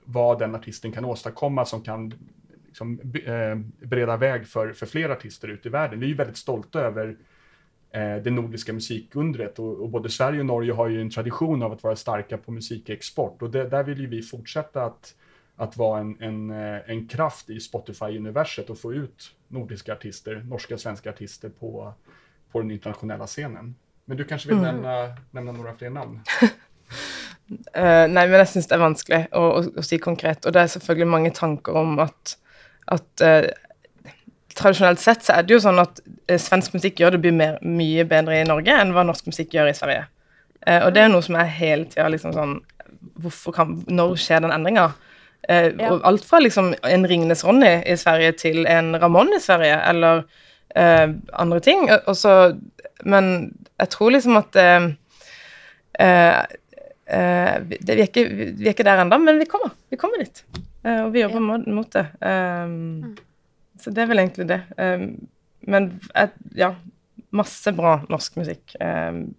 [0.04, 2.14] vad den artisten kan åstadkomma som kan
[2.66, 6.00] liksom, eh, bereda väg för, för fler artister ute i världen.
[6.00, 7.16] Vi är väldigt stolta över eh,
[8.24, 11.84] det nordiska musikundret och, och, både Sverige och Norge har ju en tradition av att
[11.84, 15.16] vara starka på musikexport och det, där vill ju vi fortsätta att,
[15.56, 20.74] att vara en, en, eh, en kraft i Spotify-universet och få ut nordiska artister, norska
[20.74, 21.94] och svenska artister på,
[22.52, 23.76] på den internationella scenen.
[24.06, 24.76] Men du kanske vill mm.
[24.76, 26.20] nämna, nämna några fler namn?
[27.50, 30.46] Uh, nei, men jeg syns det er vanskelig å, å, å, si konkret.
[30.46, 32.36] Og det er selvfølgelig mange tanker om at,
[32.94, 33.48] at uh,
[34.60, 38.06] Tradisjonelt sett så er det jo sånn at uh, svensk musikk gjør det mer, mye
[38.08, 40.08] bedre i Norge enn hva norsk musikk gjør i Sverige.
[40.70, 42.58] og det er noe som er hele tida liksom sånn
[43.24, 44.90] hvorfor kan, Når skjer den endringa?
[45.48, 45.88] Ja.
[45.88, 50.24] Og alt fra liksom en Ringnes Ronny i Sverige til en Ramón i Sverige, eller
[50.76, 51.88] andre ting.
[51.88, 52.60] Og så,
[53.08, 54.68] men jeg tror liksom at det,
[57.08, 59.72] vi, er ikke, vi, er ikke, der ennå, men vi kommer.
[59.90, 60.44] Vi kommer dit.
[60.84, 61.58] Og vi jobber ja.
[61.80, 62.06] mot det.
[62.20, 62.76] Um,
[63.08, 63.18] mm.
[63.80, 64.62] Så det er vel egentlig det.
[64.78, 65.28] Um,
[65.62, 66.74] men et, ja,
[67.36, 68.76] masse bra norsk musikk.
[68.82, 69.36] Um,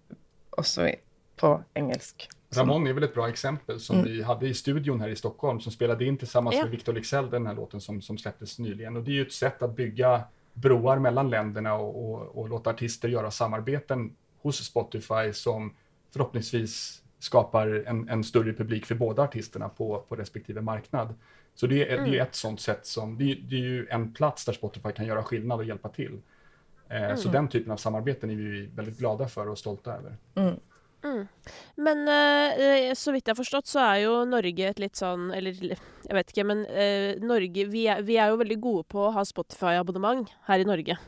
[0.57, 0.91] også
[1.39, 2.27] på engelsk.
[2.55, 4.11] Ramon är väl ett bra exempel som mm.
[4.11, 6.63] vi hade i studion här i Stockholm som spelade in tillsammans ja.
[6.63, 8.95] med Victor Lixell, den här låten som, som släpptes nyligen.
[8.95, 10.23] Och det är ju ett sätt att bygga
[10.53, 15.73] broar mellan länderna och, och, och låta artister göra samarbeten hos Spotify som
[16.13, 21.15] förhoppningsvis skapar en, en, större publik för båda artisterna på, på respektive marknad.
[21.55, 22.11] Så det är, mm.
[22.11, 24.91] det är ett sånt sätt som, det är, det är, ju en plats där Spotify
[24.91, 26.21] kan göra skillnad och hjälpa till.
[26.89, 27.17] Eh, mm.
[27.17, 30.17] Så den typen av samarbeten är vi väldigt glada för och stolta över.
[30.35, 30.55] Mm.
[31.03, 31.27] Mm.
[31.75, 35.57] Men uh, så vidt jeg har forstått, så er jo Norge et litt sånn Eller
[35.57, 39.13] jeg vet ikke, men uh, Norge vi er, vi er, jo veldig gode på å
[39.15, 40.99] ha Spotify-abonnement her i Norge.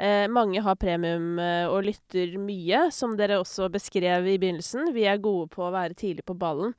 [0.00, 4.94] Eh, mange har premium eh, og lytter mye, som dere også beskrev i begynnelsen.
[4.96, 6.72] Vi er gode på å være tidlig på ballen.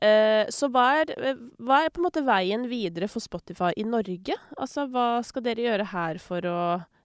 [0.00, 3.84] Eh, så hva er, eh, hva er, på en måte veien videre for Spotify i
[3.84, 4.36] Norge?
[4.56, 6.60] Altså, hva skal dere gjøre her for å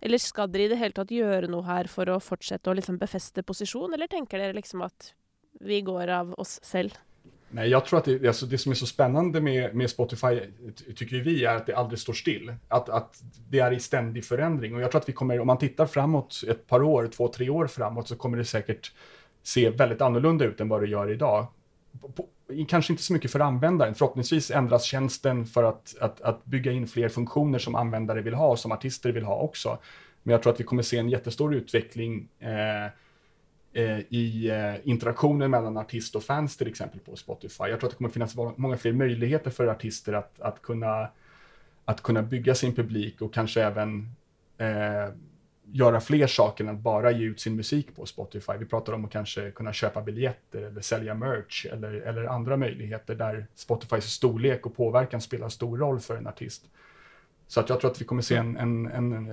[0.06, 3.00] Eller skal dere i det hele tatt gjøre noe her for å fortsette å liksom
[3.02, 5.16] befeste posisjon, eller tenker dere liksom at
[5.66, 6.94] vi går av oss selv?
[7.50, 10.40] Nej, jag tror att det, alltså det som er så spennende med, med Spotify,
[10.96, 12.54] tycker vi, er at det aldri står still.
[12.68, 13.18] At, at
[13.50, 14.76] det er i ständig förändring.
[14.76, 17.50] Och jag tror att vi kommer, om man tittar framåt ett par år, två, tre
[17.50, 18.92] år framåt, så kommer det sikkert
[19.44, 21.48] se veldig annorlunda ut enn hva det gjør i På,
[22.16, 22.28] på,
[22.68, 26.88] kanske inte så mycket för användaren, förhoppningsvis ändras tjänsten för att, att, att bygga in
[26.88, 29.78] fler funktioner som användare vill ha, som artister vill ha också.
[30.24, 32.92] Men jag tror att vi kommer se en jättestor utveckling eh,
[33.76, 37.64] Eh, i eh, interaktionen mellan artist och fans till exempel på Spotify.
[37.64, 41.08] Jag tror att det kommer finnas många fler möjligheter för artister att, att, kunna,
[41.86, 44.10] att kunna bygga sin publik och kanske även
[44.58, 45.14] eh,
[45.72, 48.54] göra fler saker än att bara ge ut sin musik på Spotify.
[48.60, 53.16] Vi pratar om att kanske kunna köpa biljetter eller sälja merch eller, eller andra möjligheter
[53.16, 56.66] där Spotifys storlek och påverkan spelar stor roll för en artist.
[57.48, 59.32] Så att jag tror att vi kommer se en, en, en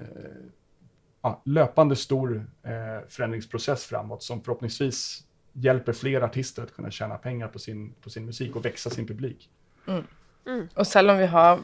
[1.23, 7.49] ja, löpande stor eh, förändringsprocess framåt som förhoppningsvis hjälper fler artister att kunna tjäna pengar
[7.49, 9.51] på sin, på sin musik och växa sin publik.
[9.89, 10.05] Mm.
[10.47, 10.69] Mm.
[10.75, 11.61] Og selv om vi, har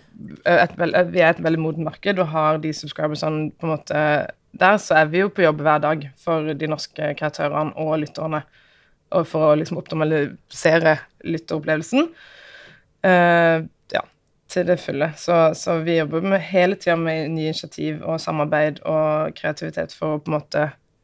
[0.46, 4.02] et, vi er et veldig modent marked og har de subscribersene på en måte
[4.52, 8.42] der, så er vi jo på jobb hver dag for de norske kreatørene og lytterne.
[9.16, 12.10] Og for å liksom optimalisere lytteropplevelsen.
[13.06, 13.66] Uh,
[14.48, 15.10] til det fulle.
[15.20, 20.16] Så, så vi jobber med, hele tida med nye initiativ og samarbeid og kreativitet for
[20.16, 20.62] å på en måte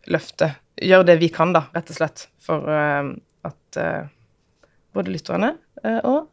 [0.08, 3.12] løfte Gjøre det vi kan, da, rett og slett, for uh,
[3.46, 4.08] at uh,
[4.96, 5.52] både lytterne
[6.02, 6.24] og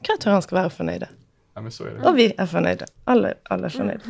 [0.00, 1.10] kreatørene skal være fornøyde.
[1.54, 2.08] Ja, men så är det.
[2.08, 2.86] Och vi är förnöjda.
[3.04, 4.04] Alla, alla är förnöjda.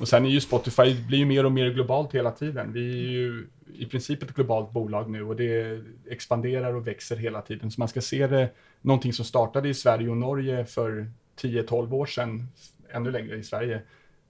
[0.00, 2.72] och sen är ju Spotify blir ju mer och mer globalt hela tiden.
[2.72, 5.80] Vi är ju i princip ett globalt bolag nu och det
[6.10, 7.70] expanderar och växer hela tiden.
[7.70, 8.50] Så man ska se det
[8.80, 12.48] någonting som startade i Sverige och Norge för 10-12 år sedan,
[12.90, 13.82] ännu längre i Sverige,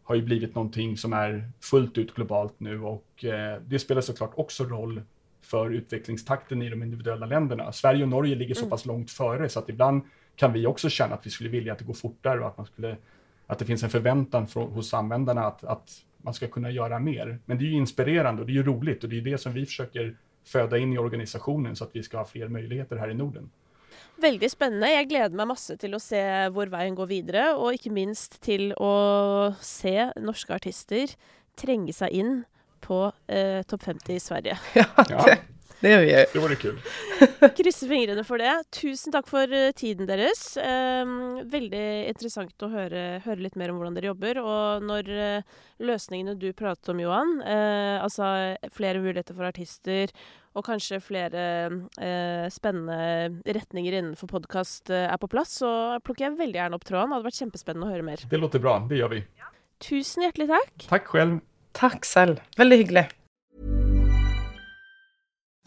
[0.03, 4.33] har ju blivit någonting som är fullt ut globalt nu och eh, det spelar såklart
[4.35, 5.03] också roll
[5.43, 7.73] för utvecklingstakten i de individuella länderna.
[7.73, 8.71] Sverige och Norge ligger så mm.
[8.71, 10.03] pass långt före så att ibland
[10.41, 12.67] kan vi också känna att vi skulle vilja att det går fortare och att, man
[12.67, 12.97] skulle,
[13.47, 17.39] att det finns en förväntan från, hos användarna att, att man ska kunna göra mer.
[17.47, 19.53] Men det är ju inspirerande och det är ju roligt och det är det som
[19.53, 23.15] vi försöker föda in i organisationen så att vi ska ha fler möjligheter här i
[23.15, 23.51] Norden.
[24.21, 24.89] Veldig spennende.
[24.89, 26.21] Jeg gleder meg masse til å se
[26.53, 31.13] hvor veien går videre, og ikke minst til å se norske artister
[31.57, 32.35] trenge seg inn
[32.85, 34.59] på eh, Topp 50 i Sverige.
[34.81, 35.39] Ja, det,
[35.81, 36.11] Det gjør vi.
[36.33, 36.89] Det var litt kult.
[37.59, 38.53] Krysser fingrene for det.
[38.77, 40.43] Tusen takk for eh, tiden deres.
[40.61, 44.43] Um, veldig interessant å høre, høre, litt mer om hvordan dere jobber.
[44.45, 48.29] Og når uh, løsningene du pratet om, Johan, uh, altså
[48.77, 50.13] flere muligheter for artister
[50.59, 51.43] og kanskje flere
[52.03, 55.71] eh, spennende retninger innenfor podkast er på plass, så
[56.03, 57.13] plukker jeg veldig gjerne opp tråden.
[57.13, 58.25] Det hadde vært kjempespennende å høre mer.
[58.35, 58.81] Det låter bra.
[58.91, 59.23] Det gjør vi.
[59.87, 60.75] Tusen hjertelig takk.
[60.91, 61.41] Takk selv.
[61.79, 62.43] Takk selv.
[62.59, 63.07] Veldig hyggelig.